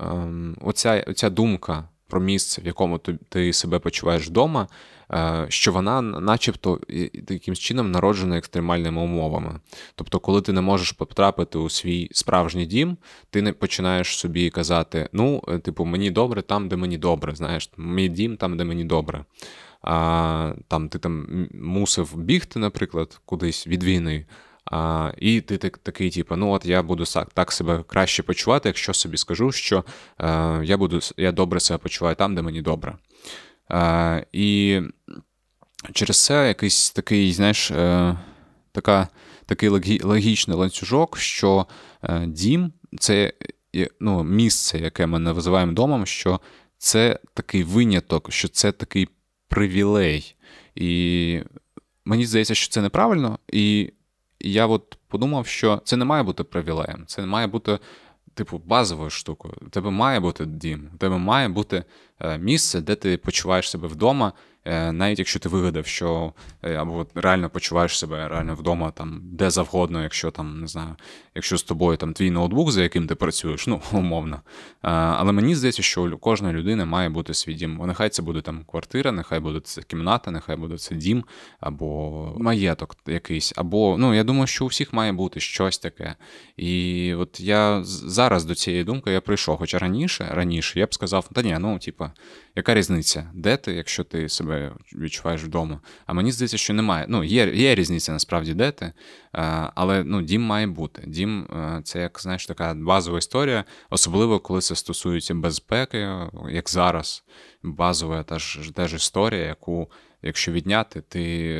ем, 0.00 0.56
оця, 0.60 1.04
оця 1.08 1.30
думка 1.30 1.88
про 2.12 2.20
місце, 2.20 2.62
в 2.62 2.66
якому 2.66 2.98
ти, 3.28 3.52
себе 3.52 3.78
почуваєш 3.78 4.26
вдома, 4.26 4.68
е, 5.12 5.46
що 5.48 5.72
вона, 5.72 6.02
начебто, 6.02 6.80
якимсь 7.28 7.58
чином 7.58 7.90
народжена 7.90 8.38
екстремальними 8.38 9.02
умовами. 9.02 9.60
Тобто, 9.94 10.18
коли 10.18 10.42
ти 10.42 10.52
не 10.52 10.60
можеш 10.60 10.92
потрапити 10.92 11.58
у 11.58 11.70
свій 11.70 12.08
справжній 12.12 12.66
дім, 12.66 12.96
ти 13.30 13.42
не 13.42 13.52
починаєш 13.52 14.18
собі 14.18 14.50
казати: 14.50 15.08
ну, 15.12 15.42
е, 15.48 15.58
типу, 15.58 15.84
мені 15.84 16.10
добре 16.10 16.42
там, 16.42 16.68
де 16.68 16.76
мені 16.76 16.98
добре. 16.98 17.34
Знаєш, 17.34 17.70
мій 17.76 18.08
дім 18.08 18.36
там, 18.36 18.56
де 18.56 18.64
мені 18.64 18.84
добре. 18.84 19.24
А 19.82 20.52
там 20.68 20.88
ти 20.88 20.98
там 20.98 21.46
мусив 21.54 22.16
бігти, 22.16 22.58
наприклад, 22.58 23.20
кудись 23.24 23.66
від 23.66 23.84
війни. 23.84 24.26
А, 24.64 25.12
І 25.18 25.40
ти 25.40 25.58
так, 25.58 25.78
такий, 25.78 26.10
типу, 26.10 26.36
ну 26.36 26.50
от 26.50 26.66
я 26.66 26.82
буду 26.82 27.04
так 27.34 27.52
себе 27.52 27.84
краще 27.86 28.22
почувати, 28.22 28.68
якщо 28.68 28.94
собі 28.94 29.16
скажу, 29.16 29.52
що 29.52 29.84
е, 30.18 30.60
я 30.64 30.76
буду, 30.76 31.00
я 31.16 31.32
добре 31.32 31.60
себе 31.60 31.78
почуваю 31.78 32.16
там, 32.16 32.34
де 32.34 32.42
мені 32.42 32.62
добре. 32.62 32.96
Е, 33.70 34.26
І 34.32 34.80
через 35.92 36.24
це 36.24 36.48
якийсь 36.48 36.90
такий, 36.90 37.32
знаєш, 37.32 37.70
е, 37.70 38.16
така, 38.72 39.08
такий 39.46 39.68
логічний 40.02 40.56
ланцюжок, 40.56 41.18
що 41.18 41.66
е, 42.02 42.26
дім 42.26 42.72
це 42.98 43.32
ну, 44.00 44.24
місце, 44.24 44.78
яке 44.78 45.06
ми 45.06 45.18
називаємо 45.18 45.72
домом, 45.72 46.06
що 46.06 46.40
це 46.78 47.18
такий 47.34 47.62
виняток, 47.64 48.32
що 48.32 48.48
це 48.48 48.72
такий 48.72 49.08
привілей. 49.48 50.34
І 50.74 51.40
мені 52.04 52.26
здається, 52.26 52.54
що 52.54 52.72
це 52.72 52.82
неправильно. 52.82 53.38
і 53.52 53.92
я 54.50 54.66
от 54.66 54.98
подумав, 55.08 55.46
що 55.46 55.80
це 55.84 55.96
не 55.96 56.04
має 56.04 56.22
бути 56.22 56.44
привілеєм, 56.44 57.04
це 57.06 57.20
не 57.20 57.26
має 57.26 57.46
бути, 57.46 57.78
типу, 58.34 58.58
базовою 58.58 59.10
штукою. 59.10 59.54
У 59.60 59.68
тебе 59.68 59.90
має 59.90 60.20
бути 60.20 60.46
дім, 60.46 60.90
у 60.94 60.98
тебе 60.98 61.18
має 61.18 61.48
бути 61.48 61.84
місце, 62.40 62.80
де 62.80 62.94
ти 62.94 63.16
почуваєш 63.16 63.70
себе 63.70 63.88
вдома, 63.88 64.32
Е, 64.64 64.92
навіть 64.92 65.18
якщо 65.18 65.38
ти 65.38 65.48
вигадав, 65.48 65.86
що 65.86 66.32
е, 66.62 66.74
або 66.74 67.06
реально 67.14 67.50
почуваєш 67.50 67.98
себе 67.98 68.28
реально 68.28 68.54
вдома 68.54 68.90
там 68.90 69.20
де 69.22 69.50
завгодно, 69.50 70.02
якщо 70.02 70.30
там 70.30 70.60
не 70.60 70.66
знаю, 70.66 70.96
якщо 71.34 71.56
з 71.58 71.62
тобою 71.62 71.96
там 71.96 72.12
твій 72.12 72.30
ноутбук, 72.30 72.70
за 72.70 72.82
яким 72.82 73.06
ти 73.06 73.14
працюєш, 73.14 73.66
ну 73.66 73.80
умовно. 73.92 74.40
Але 74.80 75.32
мені 75.32 75.54
здається, 75.54 75.82
що 75.82 76.02
у 76.04 76.16
кожної 76.16 76.54
людини 76.54 76.84
має 76.84 77.08
бути 77.08 77.34
свій 77.34 77.54
дім. 77.54 77.80
Нехай 77.86 78.08
це 78.08 78.22
буде 78.22 78.40
там 78.40 78.64
квартира, 78.66 79.12
нехай 79.12 79.40
буде 79.40 79.60
це 79.60 79.82
кімната, 79.82 80.30
нехай 80.30 80.56
буде 80.56 80.78
це 80.78 80.94
дім, 80.94 81.24
або 81.60 82.34
маєток 82.38 82.96
якийсь, 83.06 83.52
або 83.56 83.96
ну 83.98 84.14
я 84.14 84.24
думаю, 84.24 84.46
що 84.46 84.64
у 84.64 84.68
всіх 84.68 84.92
має 84.92 85.12
бути 85.12 85.40
щось 85.40 85.78
таке. 85.78 86.14
І 86.56 87.14
от 87.14 87.40
я 87.40 87.80
зараз 87.84 88.44
до 88.44 88.54
цієї 88.54 88.84
думки 88.84 89.10
я 89.10 89.20
прийшов, 89.20 89.58
хоча 89.58 89.78
раніше, 89.78 90.28
раніше 90.32 90.80
я 90.80 90.86
б 90.86 90.94
сказав, 90.94 91.28
та 91.32 91.42
ні, 91.42 91.56
ну 91.60 91.78
типа, 91.78 92.11
яка 92.56 92.74
різниця, 92.74 93.30
де 93.34 93.56
ти, 93.56 93.72
якщо 93.72 94.04
ти 94.04 94.28
себе 94.28 94.72
відчуваєш 94.92 95.42
вдома. 95.44 95.80
А 96.06 96.12
мені 96.12 96.32
здається, 96.32 96.56
що 96.56 96.74
немає. 96.74 97.06
Ну, 97.08 97.24
є 97.24 97.54
є 97.54 97.74
різниця 97.74 98.12
насправді, 98.12 98.54
де 98.54 98.70
ти, 98.70 98.92
але 99.74 100.04
ну, 100.04 100.22
дім 100.22 100.42
має 100.42 100.66
бути. 100.66 101.02
Дім 101.06 101.48
це 101.84 102.00
як 102.00 102.20
знаєш, 102.20 102.46
така 102.46 102.74
базова 102.74 103.18
історія, 103.18 103.64
особливо 103.90 104.40
коли 104.40 104.60
це 104.60 104.74
стосується 104.74 105.34
безпеки, 105.34 106.08
як 106.50 106.70
зараз. 106.70 107.24
Базова 107.62 108.22
теж, 108.22 108.70
теж 108.74 108.94
історія, 108.94 109.44
яку, 109.44 109.90
якщо 110.22 110.52
відняти, 110.52 111.00
ти. 111.00 111.54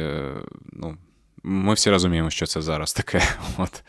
ну, 0.73 0.97
ми 1.43 1.75
всі 1.75 1.91
розуміємо, 1.91 2.31
що 2.31 2.47
це 2.47 2.63
зараз 2.63 2.93
таке. 2.93 3.23
От. 3.59 3.83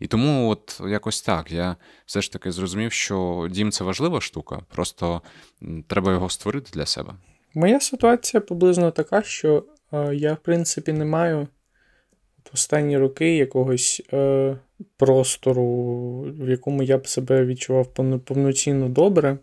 І 0.00 0.06
тому, 0.06 0.50
от 0.50 0.80
якось 0.88 1.22
так, 1.22 1.52
я 1.52 1.76
все 2.06 2.20
ж 2.20 2.32
таки 2.32 2.52
зрозумів, 2.52 2.92
що 2.92 3.48
дім 3.50 3.70
це 3.70 3.84
важлива 3.84 4.20
штука, 4.20 4.60
просто 4.68 5.22
треба 5.86 6.12
його 6.12 6.30
створити 6.30 6.70
для 6.74 6.86
себе. 6.86 7.12
Моя 7.54 7.80
ситуація 7.80 8.40
приблизно 8.40 8.90
така, 8.90 9.22
що 9.22 9.64
е, 9.92 10.14
я, 10.14 10.34
в 10.34 10.38
принципі, 10.38 10.92
не 10.92 11.04
маю 11.04 11.48
в 12.44 12.54
останні 12.54 12.98
роки 12.98 13.36
якогось 13.36 14.02
е, 14.12 14.56
простору, 14.96 16.20
в 16.20 16.48
якому 16.48 16.82
я 16.82 16.98
б 16.98 17.08
себе 17.08 17.44
відчував 17.44 17.94
повноцінно 18.24 18.88
добре. 18.88 19.38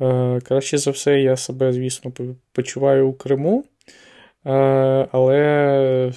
Е, 0.00 0.40
Краще 0.40 0.78
за 0.78 0.90
все, 0.90 1.20
я 1.20 1.36
себе, 1.36 1.72
звісно, 1.72 2.12
почуваю 2.52 3.08
у 3.08 3.12
Криму, 3.12 3.64
е, 4.46 4.50
але 5.12 6.12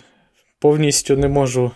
повністю 0.59 1.17
не 1.17 1.27
можу, 1.27 1.71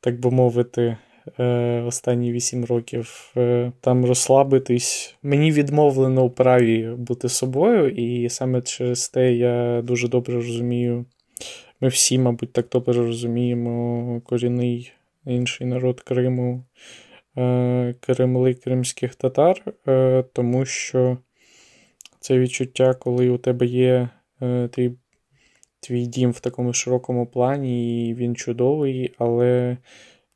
так 0.00 0.20
би 0.20 0.30
мовити, 0.30 0.96
е, 1.38 1.82
останні 1.86 2.32
8 2.32 2.64
років 2.64 3.32
е, 3.36 3.72
там 3.80 4.04
розслабитись. 4.04 5.16
Мені 5.22 5.52
відмовлено 5.52 6.24
у 6.24 6.30
праві 6.30 6.94
бути 6.98 7.28
собою, 7.28 7.90
і 7.90 8.28
саме 8.28 8.62
через 8.62 9.08
те 9.08 9.32
я 9.32 9.82
дуже 9.82 10.08
добре 10.08 10.34
розумію. 10.34 11.04
Ми 11.80 11.88
всі, 11.88 12.18
мабуть, 12.18 12.52
так 12.52 12.68
добре 12.72 12.94
розуміємо 12.94 14.20
корінний 14.24 14.92
інший 15.26 15.66
народ 15.66 16.00
Криму, 16.00 16.64
е, 17.38 17.94
Кремли 18.00 18.54
кримських 18.54 19.14
татар, 19.14 19.62
тому 20.32 20.64
що 20.64 21.18
це 22.20 22.38
відчуття, 22.38 22.94
коли 22.94 23.28
у 23.28 23.38
тебе 23.38 23.66
є 23.66 24.08
е, 24.42 24.68
твій, 25.86 26.06
дім 26.06 26.30
в 26.30 26.40
такому 26.40 26.72
широкому 26.72 27.26
плані, 27.26 28.08
і 28.08 28.14
він 28.14 28.36
чудовий, 28.36 29.14
але 29.18 29.76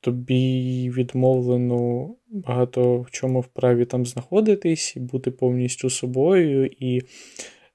тобі 0.01 0.91
відмовлено 0.91 2.11
багато 2.29 2.99
в 2.99 3.11
чому 3.11 3.41
вправі 3.41 3.85
там 3.85 4.07
знаходитись, 4.07 4.97
і 4.97 5.01
бути 5.01 5.31
повністю 5.31 5.91
собою, 5.91 6.67
і 6.67 7.03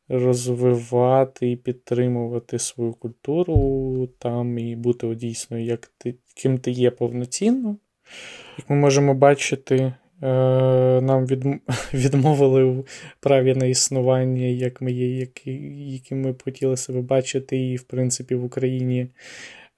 розвивати 0.10 1.52
і 1.52 1.56
підтримувати 1.56 2.60
свою 2.60 2.94
культуру 2.94 4.10
там, 4.20 4.58
і 4.60 4.76
бути 4.76 5.16
дійсно, 5.16 5.58
як 5.58 5.92
ти, 5.98 6.16
ким 6.36 6.58
ти 6.58 6.72
є 6.72 6.92
повноцінно. 6.92 7.78
Як 8.58 8.70
ми 8.70 8.76
можемо 8.76 9.14
бачити, 9.14 9.94
нам 10.21 11.25
відмовили 11.93 12.63
в 12.63 12.86
праві 13.19 13.56
на 13.56 13.65
існування, 13.65 14.45
як 14.45 14.82
ми 14.82 14.91
є, 14.91 15.28
яким 15.75 16.21
ми 16.21 16.32
б 16.32 16.43
хотіли 16.43 16.78
себе 16.78 17.01
бачити, 17.01 17.58
і, 17.58 17.75
в 17.75 17.84
принципі, 17.84 18.36
в 18.36 18.43
Україні 18.43 19.08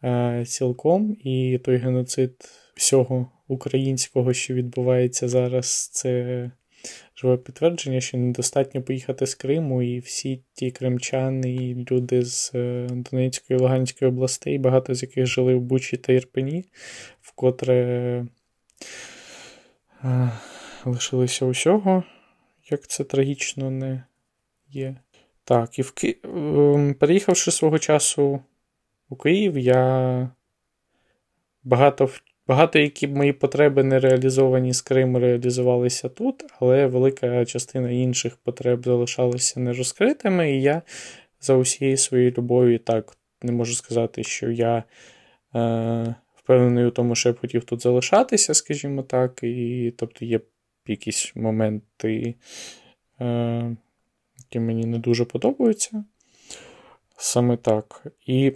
Е, 0.04 0.45
цілком, 0.47 1.17
і 1.23 1.60
той 1.63 1.78
геноцид 1.78 2.34
всього 2.76 3.32
українського, 3.47 4.34
що 4.34 4.54
відбувається 4.54 5.28
зараз, 5.28 5.89
це 5.93 6.52
живе 7.15 7.38
підтвердження, 7.38 8.02
що 8.02 8.17
недостатньо 8.17 8.82
поїхати 8.82 9.28
з 9.28 9.36
Криму, 9.36 9.84
і 9.84 10.00
всі 10.00 10.43
ті 10.54 10.71
кримчани, 10.71 11.56
і 11.56 11.86
люди 11.91 12.26
з 12.26 12.52
е, 12.56 12.88
Донецької 12.89 13.60
і 13.60 13.62
Луганської 13.62 14.12
областей, 14.12 14.58
багато 14.58 14.93
з 14.93 15.02
яких 15.02 15.26
жили 15.26 15.56
в 15.56 15.62
Бучі 15.62 15.97
та 15.97 16.13
Ірпені, 16.13 16.65
вкотре 17.21 17.76
е, 17.76 18.28
лишилися 20.86 21.46
усього, 21.46 22.04
як 22.72 22.88
це 22.88 23.04
трагічно 23.04 23.72
не 23.72 24.04
є. 24.70 24.96
Так, 25.44 25.80
і 25.80 25.82
в 25.82 25.92
Ки... 25.92 26.18
Ем, 26.24 26.94
переїхавши 26.94 27.52
свого 27.52 27.80
часу 27.80 28.40
у 29.10 29.16
Київ. 29.16 29.58
Я 29.58 30.30
багато 31.64 32.10
багато 32.48 32.80
які 32.80 33.08
мої 33.08 33.34
потреби 33.34 33.84
не 33.84 34.00
реалізовані 34.00 34.74
з 34.74 34.82
Криму, 34.82 35.20
реалізувалися 35.20 36.10
тут, 36.10 36.46
але 36.60 36.88
велика 36.88 37.46
частина 37.46 37.92
інших 37.92 38.38
потреб 38.38 38.84
залишалася 38.86 39.60
нерозкритими, 39.60 40.52
і 40.52 40.62
я 40.62 40.82
за 41.42 41.56
усією 41.56 41.98
своєю 41.98 42.34
любов'ю 42.38 42.80
так 42.80 43.18
не 43.42 43.52
можу 43.52 43.74
сказати, 43.74 44.24
що 44.24 44.52
я. 44.52 44.84
Е, 45.56 46.16
Впевнений 46.48 46.86
у 46.86 46.92
тому, 46.92 47.16
що 47.16 47.30
я 47.30 47.34
б 47.34 47.40
хотів 47.40 47.64
тут 47.64 47.82
залишатися, 47.82 48.54
скажімо 48.54 49.04
так, 49.04 49.40
і 49.44 49.94
тобто 49.98 50.26
є 50.26 50.40
якісь 50.88 51.32
моменти, 51.36 52.36
е, 53.22 53.76
які 54.38 54.60
мені 54.60 54.86
не 54.86 55.00
дуже 55.00 55.26
подобаються. 55.26 56.04
Саме 57.18 57.58
так. 57.58 58.08
І 58.26 58.54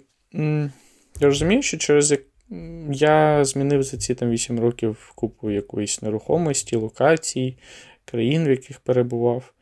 я 1.20 1.22
розумію, 1.22 1.62
що 1.62 1.78
через 1.78 2.12
як 2.12 2.22
я 2.92 3.46
змінив 3.46 3.84
за 3.84 3.98
ці 3.98 4.16
там 4.16 4.30
8 4.30 4.60
років 4.60 5.12
купу 5.16 5.52
якоїсь 5.52 6.02
нерухомості, 6.02 6.76
локацій, 6.76 7.58
країн, 8.06 8.46
в 8.46 8.50
яких 8.50 8.80
перебував. 8.80 9.54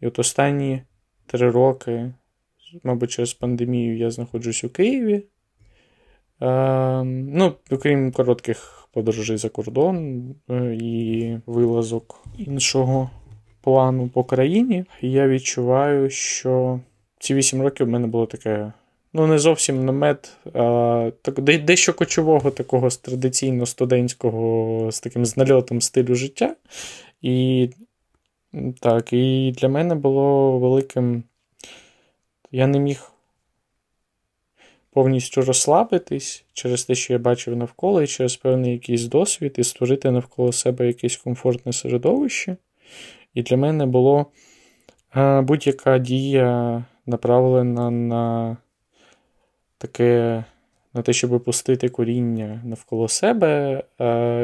І 0.00 0.06
от 0.06 0.18
останні 0.18 0.82
три 1.26 1.50
роки, 1.50 2.14
мабуть, 2.82 3.10
через 3.10 3.34
пандемію 3.34 3.96
я 3.96 4.10
знаходжусь 4.10 4.64
у 4.64 4.70
Києві. 4.70 5.24
Е, 6.40 7.02
ну, 7.04 7.52
окрім 7.70 8.12
коротких 8.12 8.88
подорожей 8.92 9.36
за 9.36 9.48
кордон 9.48 10.24
е, 10.50 10.78
і 10.80 11.38
вилазок 11.46 12.24
іншого 12.38 13.10
плану 13.60 14.08
по 14.08 14.24
країні, 14.24 14.84
я 15.00 15.28
відчуваю, 15.28 16.10
що 16.10 16.80
ці 17.18 17.34
вісім 17.34 17.62
років 17.62 17.86
в 17.86 17.90
мене 17.90 18.06
було 18.06 18.26
таке. 18.26 18.72
Ну, 19.12 19.26
не 19.26 19.38
зовсім 19.38 19.84
намет, 19.84 20.36
а 20.54 21.10
так, 21.22 21.40
дещо 21.40 21.94
кочового 21.94 22.50
такого 22.50 22.88
традиційно 22.88 23.66
студентського 23.66 24.92
з 24.92 25.00
таким 25.00 25.26
знальотом 25.26 25.80
стилю 25.80 26.14
життя. 26.14 26.56
І 27.22 27.70
так, 28.80 29.12
і 29.12 29.52
для 29.56 29.68
мене 29.68 29.94
було 29.94 30.58
великим. 30.58 31.22
Я 32.52 32.66
не 32.66 32.78
міг 32.78 33.12
повністю 34.98 35.42
розслабитись 35.42 36.44
через 36.52 36.84
те, 36.84 36.94
що 36.94 37.12
я 37.12 37.18
бачив 37.18 37.56
навколо, 37.56 38.02
і 38.02 38.06
через 38.06 38.36
певний 38.36 38.72
якийсь 38.72 39.04
досвід, 39.04 39.54
і 39.58 39.64
створити 39.64 40.10
навколо 40.10 40.52
себе 40.52 40.86
якесь 40.86 41.16
комфортне 41.16 41.72
середовище. 41.72 42.56
І 43.34 43.42
для 43.42 43.56
мене 43.56 43.86
було 43.86 44.26
будь-яка 45.42 45.98
дія 45.98 46.84
направлена 47.06 47.90
на 47.90 48.56
таке. 49.78 50.44
На 50.94 51.02
те, 51.02 51.12
щоб 51.12 51.44
пустити 51.44 51.88
коріння 51.88 52.62
навколо 52.64 53.08
себе 53.08 53.82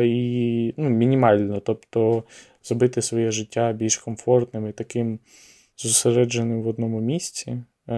і 0.04 0.74
ну, 0.76 0.88
мінімально, 0.90 1.60
тобто 1.60 2.24
зробити 2.62 3.02
своє 3.02 3.30
життя 3.30 3.72
більш 3.72 3.96
комфортним 3.96 4.68
і 4.68 4.72
таким 4.72 5.18
зосередженим 5.76 6.62
в 6.62 6.68
одному 6.68 7.00
місці. 7.00 7.62
Е, 7.88 7.94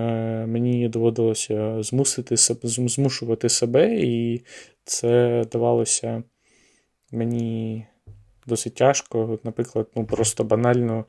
мені 0.46 0.88
доводилося 0.88 1.82
змусити 1.82 2.36
змушувати 2.62 3.48
себе, 3.48 3.94
і 3.94 4.44
це 4.84 5.44
давалося 5.52 6.22
мені 7.12 7.86
досить 8.46 8.74
тяжко. 8.74 9.38
Наприклад, 9.44 9.88
ну 9.96 10.06
просто 10.06 10.44
банально 10.44 11.04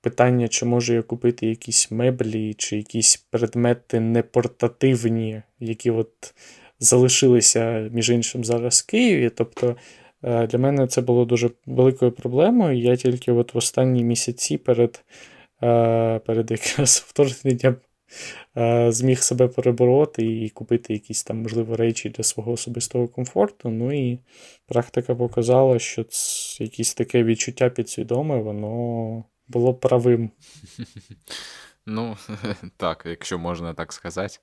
питання, 0.00 0.48
чи 0.48 0.66
можу 0.66 0.94
я 0.94 1.02
купити 1.02 1.46
якісь 1.46 1.90
меблі, 1.90 2.54
чи 2.54 2.76
якісь 2.76 3.16
предмети 3.16 4.00
непортативні, 4.00 5.42
які 5.60 5.90
от 5.90 6.34
залишилися, 6.80 7.90
між 7.92 8.10
іншим, 8.10 8.44
зараз 8.44 8.80
в 8.80 8.90
Києві. 8.90 9.30
Тобто 9.30 9.76
е, 10.22 10.46
для 10.46 10.58
мене 10.58 10.86
це 10.86 11.00
було 11.00 11.24
дуже 11.24 11.50
великою 11.66 12.12
проблемою. 12.12 12.78
Я 12.78 12.96
тільки 12.96 13.32
от 13.32 13.54
в 13.54 13.58
останні 13.58 14.04
місяці 14.04 14.58
перед 14.58 15.04
е, 15.62 16.18
перед 16.18 16.50
якраз 16.50 17.04
вторгненням 17.08 17.76
зміг 18.88 19.22
себе 19.22 19.48
перебороти 19.48 20.26
і 20.26 20.50
купити 20.50 20.92
якісь 20.92 21.24
там, 21.24 21.42
можливо, 21.42 21.76
речі 21.76 22.08
для 22.08 22.24
свого 22.24 22.52
особистого 22.52 23.08
комфорту. 23.08 23.68
Ну 23.68 24.10
і 24.10 24.18
практика 24.66 25.14
показала, 25.14 25.78
що 25.78 26.04
якесь 26.58 26.94
таке 26.94 27.24
відчуття 27.24 27.70
підсвідоме, 27.70 28.42
воно 28.42 29.24
було 29.48 29.74
правим. 29.74 30.30
Ну, 31.88 32.16
так, 32.76 33.02
якщо 33.06 33.38
можна 33.38 33.74
так 33.74 33.92
сказати. 33.92 34.38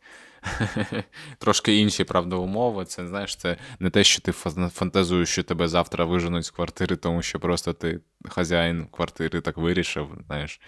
Трошки 1.37 1.77
інші, 1.77 2.03
правда, 2.03 2.35
умови. 2.35 2.85
Це 2.85 3.07
знаєш, 3.07 3.35
це 3.35 3.57
не 3.79 3.89
те, 3.89 4.03
що 4.03 4.21
ти 4.21 4.31
фантазуєш, 4.31 5.29
що 5.29 5.43
тебе 5.43 5.67
завтра 5.67 6.05
виженуть 6.05 6.45
з 6.45 6.51
квартири, 6.51 6.95
тому 6.95 7.21
що 7.21 7.39
просто 7.39 7.73
ти 7.73 7.99
хазяїн 8.25 8.87
квартири 8.91 9.41
так 9.41 9.57
вирішив, 9.57 10.07
знаєш, 10.27 10.61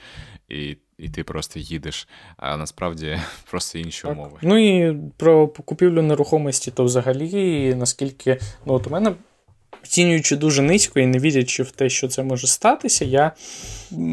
і 0.49 0.77
і 0.97 1.09
ти 1.09 1.23
просто 1.23 1.59
їдеш. 1.59 2.07
А 2.37 2.57
насправді 2.57 3.19
просто 3.51 3.79
інші 3.79 4.01
так. 4.01 4.11
умови. 4.11 4.37
Ну 4.41 4.57
і 4.57 4.97
про 5.17 5.47
купівлю 5.47 6.01
нерухомості, 6.01 6.71
то 6.71 6.83
взагалі, 6.83 7.75
наскільки 7.75 8.37
ну, 8.65 8.73
от 8.73 8.87
у 8.87 8.89
мене 8.89 9.15
оцінюючи 9.83 10.35
дуже 10.35 10.61
низько 10.61 10.99
і 10.99 11.05
не 11.05 11.19
вірячи 11.19 11.63
в 11.63 11.71
те, 11.71 11.89
що 11.89 12.07
це 12.07 12.23
може 12.23 12.47
статися, 12.47 13.05
я, 13.05 13.31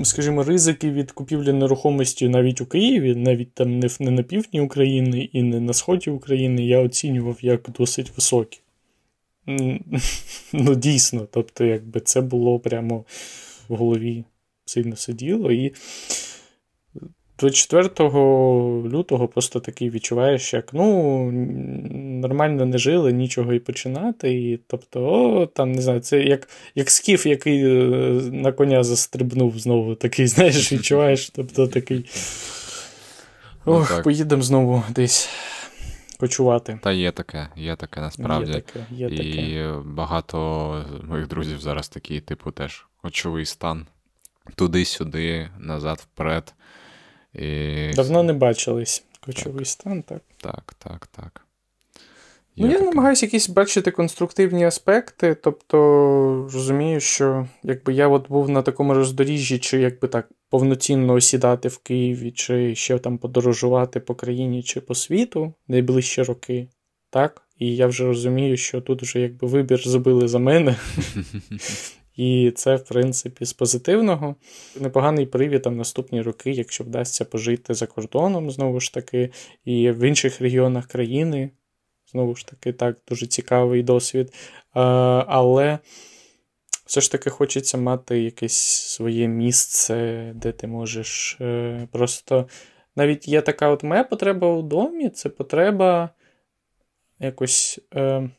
скажімо, 0.04 0.42
ризики 0.42 0.90
від 0.90 1.12
купівлі 1.12 1.52
нерухомості 1.52 2.28
навіть 2.28 2.60
у 2.60 2.66
Києві, 2.66 3.14
навіть 3.14 3.54
там 3.54 3.78
не, 3.78 3.88
не 4.00 4.10
на 4.10 4.22
півдні 4.22 4.60
України 4.60 5.28
і 5.32 5.42
не 5.42 5.60
на 5.60 5.72
сході 5.72 6.10
України, 6.10 6.66
я 6.66 6.80
оцінював 6.80 7.38
як 7.40 7.70
досить 7.78 8.12
високі. 8.16 8.60
Ну, 10.54 10.74
дійсно, 10.74 11.28
тобто, 11.30 11.64
якби 11.64 12.00
це 12.00 12.20
було 12.20 12.58
прямо 12.58 13.04
в 13.68 13.76
голові 13.76 14.24
сильно 14.64 14.96
сиділо. 14.96 15.52
І 15.52 15.72
24 17.42 17.88
лютого 18.88 19.28
просто 19.28 19.60
такий 19.60 19.90
відчуваєш, 19.90 20.54
як 20.54 20.72
ну, 20.72 21.30
нормально 22.20 22.66
не 22.66 22.78
жили, 22.78 23.12
нічого 23.12 23.52
і 23.52 23.58
починати. 23.58 24.32
І, 24.32 24.60
Тобто, 24.66 25.00
о, 25.04 25.46
там, 25.46 25.72
не 25.72 25.82
знаю, 25.82 26.00
це 26.00 26.22
як 26.22 26.48
як 26.74 26.90
скіф, 26.90 27.26
який 27.26 27.64
е, 27.64 27.70
на 28.32 28.52
коня 28.52 28.84
застрибнув 28.84 29.58
знову, 29.58 29.94
такий, 29.94 30.26
знаєш, 30.32 30.72
відчуваєш. 30.72 31.30
Тобто 31.30 31.68
такий. 31.68 32.04
Ну 33.66 33.72
ох, 33.72 33.94
ну, 33.96 34.02
поїдемо 34.02 34.42
знову 34.42 34.82
десь 34.90 35.28
кочувати. 36.20 36.78
Та 36.82 36.92
є 36.92 37.12
таке, 37.12 37.48
є 37.56 37.76
таке 37.76 38.00
насправді. 38.00 38.52
Є 38.52 38.60
таке, 38.60 38.86
є 38.90 39.10
таке. 39.10 39.22
І 39.22 39.72
багато 39.84 40.84
моїх 41.08 41.28
друзів 41.28 41.60
зараз 41.60 41.88
такі, 41.88 42.20
типу, 42.20 42.50
теж 42.50 42.86
кочовий 43.02 43.46
стан. 43.46 43.86
Туди-сюди, 44.54 45.48
назад, 45.58 45.98
вперед. 45.98 46.54
І... 47.34 47.90
Давно 47.94 48.22
не 48.22 48.32
бачились. 48.32 49.04
Кочовий 49.20 49.58
так. 49.58 49.66
стан, 49.66 50.02
так. 50.02 50.22
Так, 50.40 50.74
так, 50.78 51.06
так. 51.06 51.46
Ну, 52.56 52.66
я 52.66 52.72
таке. 52.72 52.84
намагаюся 52.84 53.26
якісь 53.26 53.48
бачити 53.48 53.90
конструктивні 53.90 54.64
аспекти, 54.64 55.34
тобто 55.34 55.78
розумію, 56.52 57.00
що 57.00 57.48
якби 57.62 57.94
я 57.94 58.08
от 58.08 58.28
був 58.28 58.50
на 58.50 58.62
такому 58.62 58.94
роздоріжжі, 58.94 59.58
чи 59.58 59.80
якби 59.80 60.08
так 60.08 60.28
повноцінно 60.50 61.12
осідати 61.12 61.68
в 61.68 61.78
Києві, 61.78 62.30
чи 62.30 62.74
ще 62.74 62.98
там 62.98 63.18
подорожувати 63.18 64.00
по 64.00 64.14
країні 64.14 64.62
чи 64.62 64.80
по 64.80 64.94
світу 64.94 65.54
найближчі 65.68 66.22
роки, 66.22 66.68
так? 67.10 67.42
І 67.58 67.76
я 67.76 67.86
вже 67.86 68.04
розумію, 68.04 68.56
що 68.56 68.80
тут 68.80 69.02
вже 69.02 69.20
якби 69.20 69.48
вибір 69.48 69.88
зробили 69.88 70.28
за 70.28 70.38
мене. 70.38 70.76
І 72.22 72.50
це, 72.50 72.76
в 72.76 72.84
принципі, 72.84 73.44
з 73.44 73.52
позитивного. 73.52 74.36
Непоганий 74.80 75.26
привід 75.26 75.62
там 75.62 75.76
наступні 75.76 76.22
роки, 76.22 76.50
якщо 76.50 76.84
вдасться 76.84 77.24
пожити 77.24 77.74
за 77.74 77.86
кордоном, 77.86 78.50
знову 78.50 78.80
ж 78.80 78.94
таки, 78.94 79.30
і 79.64 79.90
в 79.90 80.08
інших 80.08 80.40
регіонах 80.40 80.86
країни. 80.86 81.50
Знову 82.12 82.36
ж 82.36 82.46
таки, 82.46 82.72
так, 82.72 82.96
дуже 83.08 83.26
цікавий 83.26 83.82
досвід. 83.82 84.34
Але 84.72 85.78
все 86.86 87.00
ж 87.00 87.12
таки 87.12 87.30
хочеться 87.30 87.78
мати 87.78 88.22
якесь 88.22 88.62
своє 88.94 89.28
місце, 89.28 90.32
де 90.34 90.52
ти 90.52 90.66
можеш 90.66 91.36
е, 91.40 91.88
просто. 91.92 92.48
Навіть 92.96 93.28
є 93.28 93.40
така 93.40 93.68
от 93.68 93.82
моя 93.82 94.04
потреба 94.04 94.48
у 94.48 94.62
домі, 94.62 95.10
це 95.10 95.28
потреба 95.28 96.10
якось. 97.18 97.80
Е, 97.94 98.30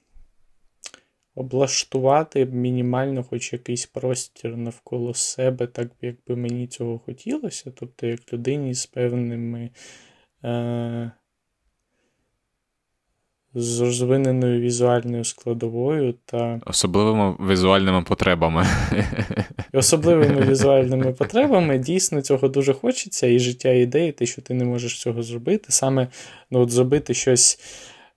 облаштувати 1.35 2.45
мінімально 2.45 3.23
хоч 3.23 3.53
якийсь 3.53 3.85
простір 3.85 4.57
навколо 4.57 5.13
себе, 5.13 5.67
так 5.67 5.91
як 6.01 6.15
би 6.27 6.35
мені 6.35 6.67
цього 6.67 6.99
хотілося. 6.99 7.71
Тобто, 7.71 8.07
як 8.07 8.33
людині 8.33 8.73
з 8.73 8.85
певними. 8.85 9.69
Е- 10.43 11.11
з 13.55 13.81
розвиненою 13.81 14.61
візуальною 14.61 15.23
складовою 15.23 16.13
та. 16.25 16.61
Особливими 16.65 17.35
візуальними 17.49 18.01
потребами. 18.01 18.65
Особливими 19.73 20.41
візуальними 20.41 21.13
потребами 21.13 21.77
дійсно 21.77 22.21
цього 22.21 22.47
дуже 22.47 22.73
хочеться, 22.73 23.27
і 23.27 23.39
життя 23.39 23.69
ідеї, 23.69 24.11
те, 24.11 24.25
що 24.25 24.41
ти 24.41 24.53
не 24.53 24.65
можеш 24.65 25.01
цього 25.01 25.23
зробити. 25.23 25.65
Саме 25.69 26.07
ну, 26.51 26.59
от 26.59 26.71
зробити 26.71 27.13
щось 27.13 27.59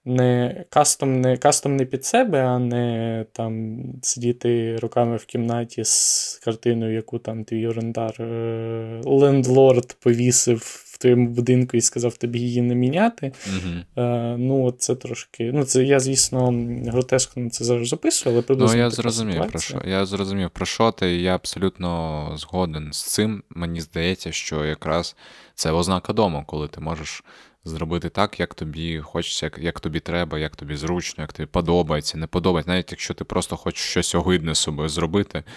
не 0.06 0.64
кастом 0.70 1.20
не, 1.20 1.36
кастом 1.36 1.76
не 1.76 1.84
під 1.84 2.04
себе, 2.04 2.44
а 2.44 2.58
не 2.58 3.26
там 3.32 3.78
сидіти 4.02 4.76
руками 4.76 5.16
в 5.16 5.24
кімнаті 5.24 5.84
з 5.84 6.40
картиною, 6.44 6.94
яку 6.94 7.18
там 7.18 7.44
твій 7.44 7.66
орендар 7.66 8.22
е, 8.22 9.00
лендлорд 9.04 9.96
повісив 10.00 10.82
в 10.96 10.98
твоєму 10.98 11.28
будинку 11.28 11.76
і 11.76 11.80
сказав 11.80 12.16
тобі 12.16 12.38
її 12.38 12.62
не 12.62 12.74
міняти. 12.74 13.32
Угу. 13.46 14.04
Е, 14.06 14.36
ну, 14.38 14.74
це 14.78 14.94
трошки. 14.94 15.50
Ну, 15.54 15.64
це 15.64 15.84
я, 15.84 16.00
звісно, 16.00 16.66
гротескно 16.86 17.50
це 17.50 17.64
зараз 17.64 17.88
записую, 17.88 18.34
але 18.34 18.42
приблизно. 18.42 18.76
Ну, 18.76 18.82
я 18.82 18.90
зрозумів, 18.90 19.46
про 19.50 19.60
що. 19.60 19.82
Я 19.84 20.06
зрозумів, 20.06 20.50
про 20.50 20.66
що 20.66 20.90
ти, 20.90 21.16
я 21.16 21.34
абсолютно 21.34 22.32
згоден 22.36 22.92
з 22.92 23.02
цим. 23.02 23.42
Мені 23.50 23.80
здається, 23.80 24.32
що 24.32 24.64
якраз 24.64 25.16
це 25.54 25.70
ознака 25.70 26.12
дому, 26.12 26.44
коли 26.46 26.68
ти 26.68 26.80
можеш 26.80 27.24
зробити 27.66 28.08
так, 28.08 28.40
як 28.40 28.54
тобі 28.54 29.00
хочеться, 29.00 29.46
як, 29.46 29.58
як 29.58 29.80
тобі 29.80 30.00
треба, 30.00 30.38
як 30.38 30.56
тобі 30.56 30.76
зручно, 30.76 31.22
як 31.22 31.32
тобі 31.32 31.46
подобається, 31.46 32.18
не 32.18 32.26
подобається, 32.26 32.70
навіть 32.70 32.92
якщо 32.92 33.14
ти 33.14 33.24
просто 33.24 33.56
хочеш 33.56 33.82
щось 33.82 34.14
огидне 34.14 34.54
з 34.54 34.58
собою 34.58 34.88
зробити. 34.88 35.42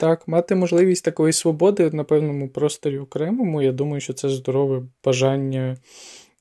Так, 0.00 0.28
мати 0.28 0.54
можливість 0.54 1.04
такої 1.04 1.32
свободи 1.32 1.90
на 1.90 2.04
певному 2.04 2.48
просторі 2.48 2.98
окремому, 2.98 3.62
я 3.62 3.72
думаю, 3.72 4.00
що 4.00 4.12
це 4.12 4.28
здорове 4.28 4.82
бажання 5.04 5.76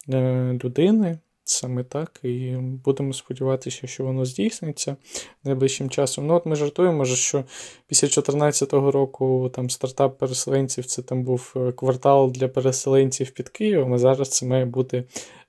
е, 0.09 0.59
людини. 0.63 1.19
Саме 1.51 1.83
так, 1.83 2.19
і 2.23 2.55
будемо 2.85 3.13
сподіватися, 3.13 3.87
що 3.87 4.03
воно 4.03 4.25
здійсниться 4.25 4.95
найближчим 5.43 5.89
часом. 5.89 6.27
Ну, 6.27 6.33
от 6.33 6.45
ми 6.45 6.55
жартуємо, 6.55 7.05
що 7.05 7.43
після 7.87 8.07
2014 8.07 8.73
року 8.73 9.51
там 9.55 9.69
стартап 9.69 10.17
переселенців 10.17 10.85
це 10.85 11.01
там 11.01 11.23
був 11.23 11.53
е, 11.55 11.71
квартал 11.71 12.31
для 12.31 12.47
переселенців 12.47 13.31
під 13.31 13.49
Києвом, 13.49 13.93
а 13.93 13.97
зараз 13.97 14.29
це 14.29 14.45
має 14.45 14.65
бути 14.65 15.03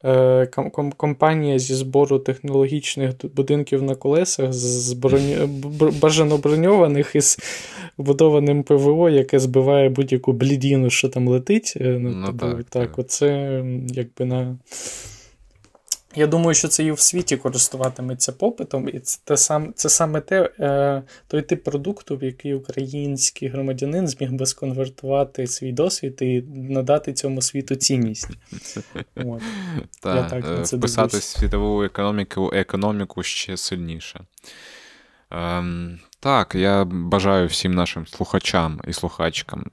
е, 0.05 0.46
компанія 0.96 1.59
зі 1.59 1.74
збору 1.74 2.18
технологічних 2.18 3.12
будинків 3.34 3.82
на 3.82 3.94
колесах, 3.94 4.53
з 4.53 4.92
броні... 4.92 5.36
бажано 6.01 6.38
броньованих 6.38 7.14
із 7.14 7.38
вбудованим 7.98 8.62
ПВО, 8.62 9.09
яке 9.09 9.38
збиває 9.38 9.88
будь-яку 9.88 10.32
блідіну, 10.32 10.90
що 10.90 11.09
там 11.09 11.28
летить. 11.28 11.74
Е, 11.76 11.98
ну, 12.01 12.11
ну, 12.11 12.26
тобі, 12.26 12.62
так, 12.62 12.68
так. 12.68 12.98
оце 12.98 13.62
якби 13.88 14.24
на. 14.24 14.59
Я 16.15 16.27
думаю, 16.27 16.55
що 16.55 16.69
це 16.69 16.85
і 16.85 16.93
в 16.93 17.01
світі 17.01 17.37
користуватиметься 17.37 18.33
попитом, 18.33 18.89
і 18.89 19.01
це 19.01 19.21
те 19.25 19.37
сам, 19.37 19.73
це 19.77 19.89
саме 19.89 20.21
те, 20.21 20.51
е, 20.59 21.03
той 21.29 21.43
тип 21.43 21.65
продукту, 21.65 22.17
в 22.17 22.25
який 22.25 22.55
український 22.55 23.49
громадянин 23.49 24.09
зміг 24.09 24.33
би 24.33 24.47
сконвертувати 24.47 25.47
свій 25.47 25.73
досвід 25.73 26.19
і 26.21 26.43
надати 26.53 27.13
цьому 27.13 27.43
світу 27.43 27.75
цінність. 27.75 28.29
От. 29.17 29.43
Та, 30.01 30.17
Я 30.17 30.23
так 30.23 30.45
на 30.45 30.63
це 30.63 30.77
вписати 30.77 31.09
дивлюсь. 31.09 31.25
світову 31.25 31.83
економіку, 31.83 32.51
економіку 32.55 33.23
ще 33.23 33.57
сильніше. 33.57 34.21
Ем, 35.31 35.99
так, 36.21 36.55
я 36.55 36.85
бажаю 36.85 37.47
всім 37.47 37.75
нашим 37.75 38.07
слухачам 38.07 38.81
і 38.89 38.93
слухачкам 38.93 39.71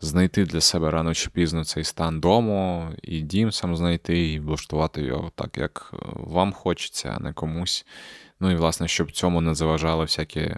знайти 0.00 0.44
для 0.44 0.60
себе 0.60 0.90
рано 0.90 1.14
чи 1.14 1.30
пізно 1.30 1.64
цей 1.64 1.84
стан 1.84 2.20
дому, 2.20 2.88
і 3.02 3.20
дім 3.20 3.52
сам 3.52 3.76
знайти, 3.76 4.32
і 4.32 4.40
влаштувати 4.40 5.02
його 5.02 5.32
так, 5.34 5.58
як 5.58 5.90
е, 5.94 5.96
вам 6.14 6.52
хочеться, 6.52 7.14
а 7.16 7.22
не 7.22 7.32
комусь. 7.32 7.86
Ну 8.40 8.50
і, 8.50 8.54
власне, 8.54 8.88
щоб 8.88 9.12
цьому 9.12 9.40
не 9.40 9.54
заважали 9.54 10.04
всякі 10.04 10.54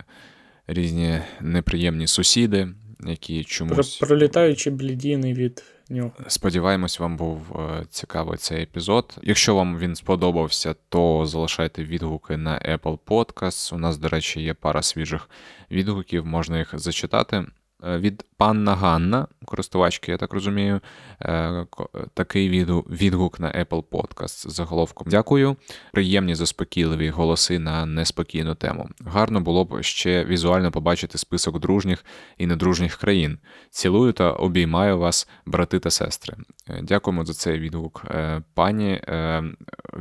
різні 0.66 1.20
неприємні 1.40 2.06
сусіди, 2.06 2.68
які 3.06 3.42
Про, 3.42 3.44
чомусь. 3.50 3.96
пролітаючі 3.96 4.70
блідіни 4.70 5.32
від 5.32 5.62
нього. 5.90 6.12
Сподіваємось, 6.28 7.00
вам 7.00 7.16
був 7.16 7.60
е, 7.60 7.86
цікавий 7.90 8.38
цей 8.38 8.62
епізод. 8.62 9.16
Якщо 9.22 9.54
вам 9.54 9.78
він 9.78 9.94
сподобався, 9.94 10.74
то 10.88 11.26
залишайте 11.26 11.84
відгуки 11.84 12.36
на 12.36 12.58
Apple 12.58 12.98
Podcasts. 13.06 13.74
У 13.74 13.78
нас, 13.78 13.98
до 13.98 14.08
речі, 14.08 14.42
є 14.42 14.54
пара 14.54 14.82
свіжих 14.82 15.30
відгуків, 15.70 16.26
можна 16.26 16.58
їх 16.58 16.78
зачитати. 16.78 17.44
Від 17.82 18.24
панна 18.36 18.74
Ганна, 18.74 19.26
користувачки, 19.44 20.10
я 20.12 20.16
так 20.18 20.32
розумію, 20.32 20.80
е, 21.22 21.66
такий 22.14 22.50
відгу- 22.50 22.82
відгук 22.90 23.40
на 23.40 23.52
Apple 23.52 23.82
Podcast 23.84 24.48
з 24.50 24.52
заголовком. 24.54 25.06
Дякую. 25.10 25.56
Приємні 25.92 26.34
заспокійливі 26.34 27.08
голоси 27.08 27.58
на 27.58 27.86
неспокійну 27.86 28.54
тему. 28.54 28.88
Гарно 29.06 29.40
було 29.40 29.64
б 29.64 29.82
ще 29.82 30.24
візуально 30.24 30.70
побачити 30.70 31.18
список 31.18 31.60
дружніх 31.60 32.04
і 32.38 32.46
недружніх 32.46 32.96
країн. 32.96 33.38
Цілую 33.70 34.12
та 34.12 34.30
обіймаю 34.32 34.98
вас, 34.98 35.28
брати 35.46 35.78
та 35.78 35.90
сестри. 35.90 36.36
Е, 36.68 36.80
Дякуємо 36.82 37.24
за 37.24 37.32
цей 37.34 37.58
відгук, 37.58 38.04
е, 38.10 38.42
пані. 38.54 39.02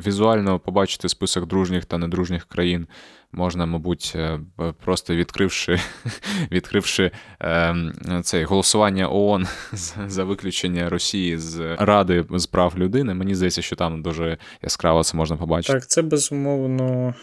Візуально 0.06 0.60
побачити 0.60 1.10
список 1.10 1.48
дружніх 1.48 1.86
та 1.86 1.98
недружніх 1.98 2.46
країн 2.46 2.88
можна, 3.32 3.66
мабуть, 3.66 4.14
е, 4.16 4.40
просто 4.84 5.16
відкривши, 5.16 5.80
відкривши 6.52 7.12
е, 7.42 7.76
цей 8.24 8.44
голосування 8.44 9.10
ООН 9.12 9.48
за 10.08 10.24
виключення 10.24 10.90
Росії 10.90 11.38
з 11.38 11.76
Ради 11.80 12.26
з 12.32 12.46
прав 12.46 12.74
людини. 12.78 13.14
Мені 13.14 13.36
здається, 13.36 13.62
що 13.62 13.76
там 13.76 14.02
дуже 14.02 14.38
яскраво 14.62 15.04
це 15.04 15.18
можна 15.18 15.38
побачити. 15.38 15.74
Так, 15.74 15.88
це 15.88 16.02
безумовно 16.02 17.16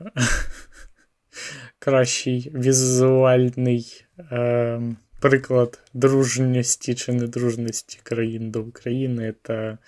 кращий 1.78 2.52
візуальний 2.54 4.04
е, 4.18 4.80
приклад 5.20 5.80
дружності 5.94 6.94
чи 6.94 7.12
недружності 7.12 8.00
країн 8.02 8.50
до 8.50 8.62
України 8.62 9.34
та, 9.42 9.78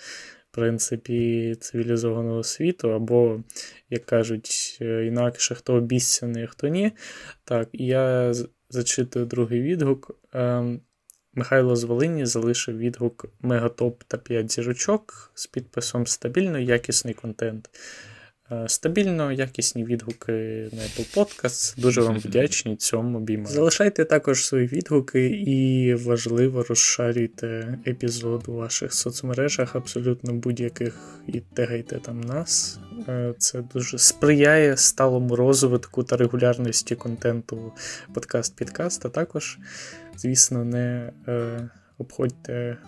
принципі, 0.56 1.54
цивілізованого 1.60 2.42
світу, 2.42 2.92
або, 2.92 3.40
як 3.90 4.06
кажуть, 4.06 4.78
е, 4.80 5.06
інакше 5.06 5.54
хто 5.54 5.74
обіцяний, 5.74 6.46
хто 6.46 6.68
ні. 6.68 6.92
Так, 7.44 7.68
я 7.72 8.34
зачитую 8.70 9.26
другий 9.26 9.62
відгук. 9.62 10.10
Е, 10.34 10.64
Михайло 11.34 11.76
з 11.76 11.84
Волині 11.84 12.26
залишив 12.26 12.78
відгук 12.78 13.26
Мегатоп 13.40 14.02
та 14.04 14.16
5 14.16 14.52
зірочок 14.52 15.30
з 15.34 15.46
підписом 15.46 16.06
Стабільно 16.06 16.58
якісний 16.58 17.14
контент. 17.14 17.70
Е, 18.52 18.68
Стабільно 18.68 19.32
якісні 19.32 19.84
відгуки 19.84 20.32
на 20.72 20.82
Apple 20.82 21.16
Podcasts. 21.16 21.80
Дуже 21.80 22.00
вам 22.00 22.18
вдячні 22.24 22.76
цьому 22.76 23.18
обіймаю. 23.18 23.54
Залишайте 23.54 24.04
також 24.04 24.44
свої 24.44 24.66
відгуки 24.66 25.26
і 25.26 25.94
важливо 25.94 26.62
розшарюйте 26.62 27.78
епізод 27.86 28.44
у 28.46 28.52
ваших 28.52 28.94
соцмережах, 28.94 29.76
абсолютно 29.76 30.32
будь-яких, 30.32 31.20
і 31.26 31.40
тегайте 31.40 31.98
там 31.98 32.20
нас. 32.20 32.80
Е, 33.08 33.34
Це 33.38 33.62
дуже 33.74 33.98
сприяє 33.98 34.76
сталому 34.76 35.36
розвитку 35.36 36.02
та 36.02 36.16
регулярності 36.16 36.94
контенту 36.94 37.72
подкаст-підкаст, 38.14 39.06
а 39.06 39.08
також, 39.08 39.58
звісно, 40.16 40.64
не 40.64 41.12
е, 41.28 41.68
обходьте 41.98 42.78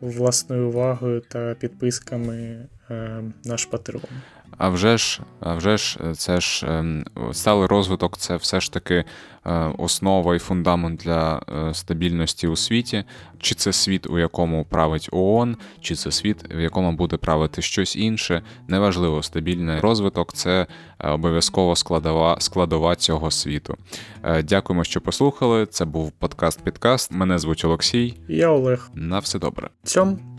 власною 0.00 0.68
увагою 0.68 1.20
та 1.20 1.54
підписками 1.54 2.66
наш 3.44 3.64
Патреон. 3.64 4.02
А 4.58 4.68
вже 4.68 4.98
ж, 4.98 5.20
а 5.40 5.54
вже 5.54 5.76
ж, 5.76 5.98
е, 6.10 6.14
це 6.14 6.40
ж 6.40 6.66
ем, 6.66 7.04
сталий 7.32 7.66
розвиток, 7.66 8.16
це 8.16 8.36
все 8.36 8.60
ж 8.60 8.72
таки 8.72 9.04
е, 9.46 9.72
основа 9.78 10.36
і 10.36 10.38
фундамент 10.38 11.00
для 11.00 11.42
е, 11.68 11.74
стабільності 11.74 12.48
у 12.48 12.56
світі. 12.56 13.04
Чи 13.38 13.54
це 13.54 13.72
світ, 13.72 14.06
у 14.10 14.18
якому 14.18 14.64
править 14.64 15.08
ООН, 15.12 15.56
чи 15.80 15.94
це 15.94 16.10
світ, 16.10 16.54
в 16.54 16.60
якому 16.60 16.92
буде 16.92 17.16
правити 17.16 17.62
щось 17.62 17.96
інше. 17.96 18.42
Неважливо, 18.68 19.22
стабільний 19.22 19.80
розвиток 19.80 20.32
це 20.32 20.66
обов'язково 20.98 21.76
складова, 21.76 22.36
складова 22.40 22.96
цього 22.96 23.30
світу. 23.30 23.76
Дякуємо, 24.44 24.84
що 24.84 25.00
послухали. 25.00 25.66
Це 25.66 25.84
був 25.84 26.12
подкаст 26.12 26.64
Підкаст. 26.64 27.12
Мене 27.12 27.38
звуть 27.38 27.64
Олексій. 27.64 28.14
Я 28.28 28.48
Олег. 28.48 28.90
На 28.94 29.18
все 29.18 29.38
добре. 29.38 29.68
Цьом. 29.82 30.33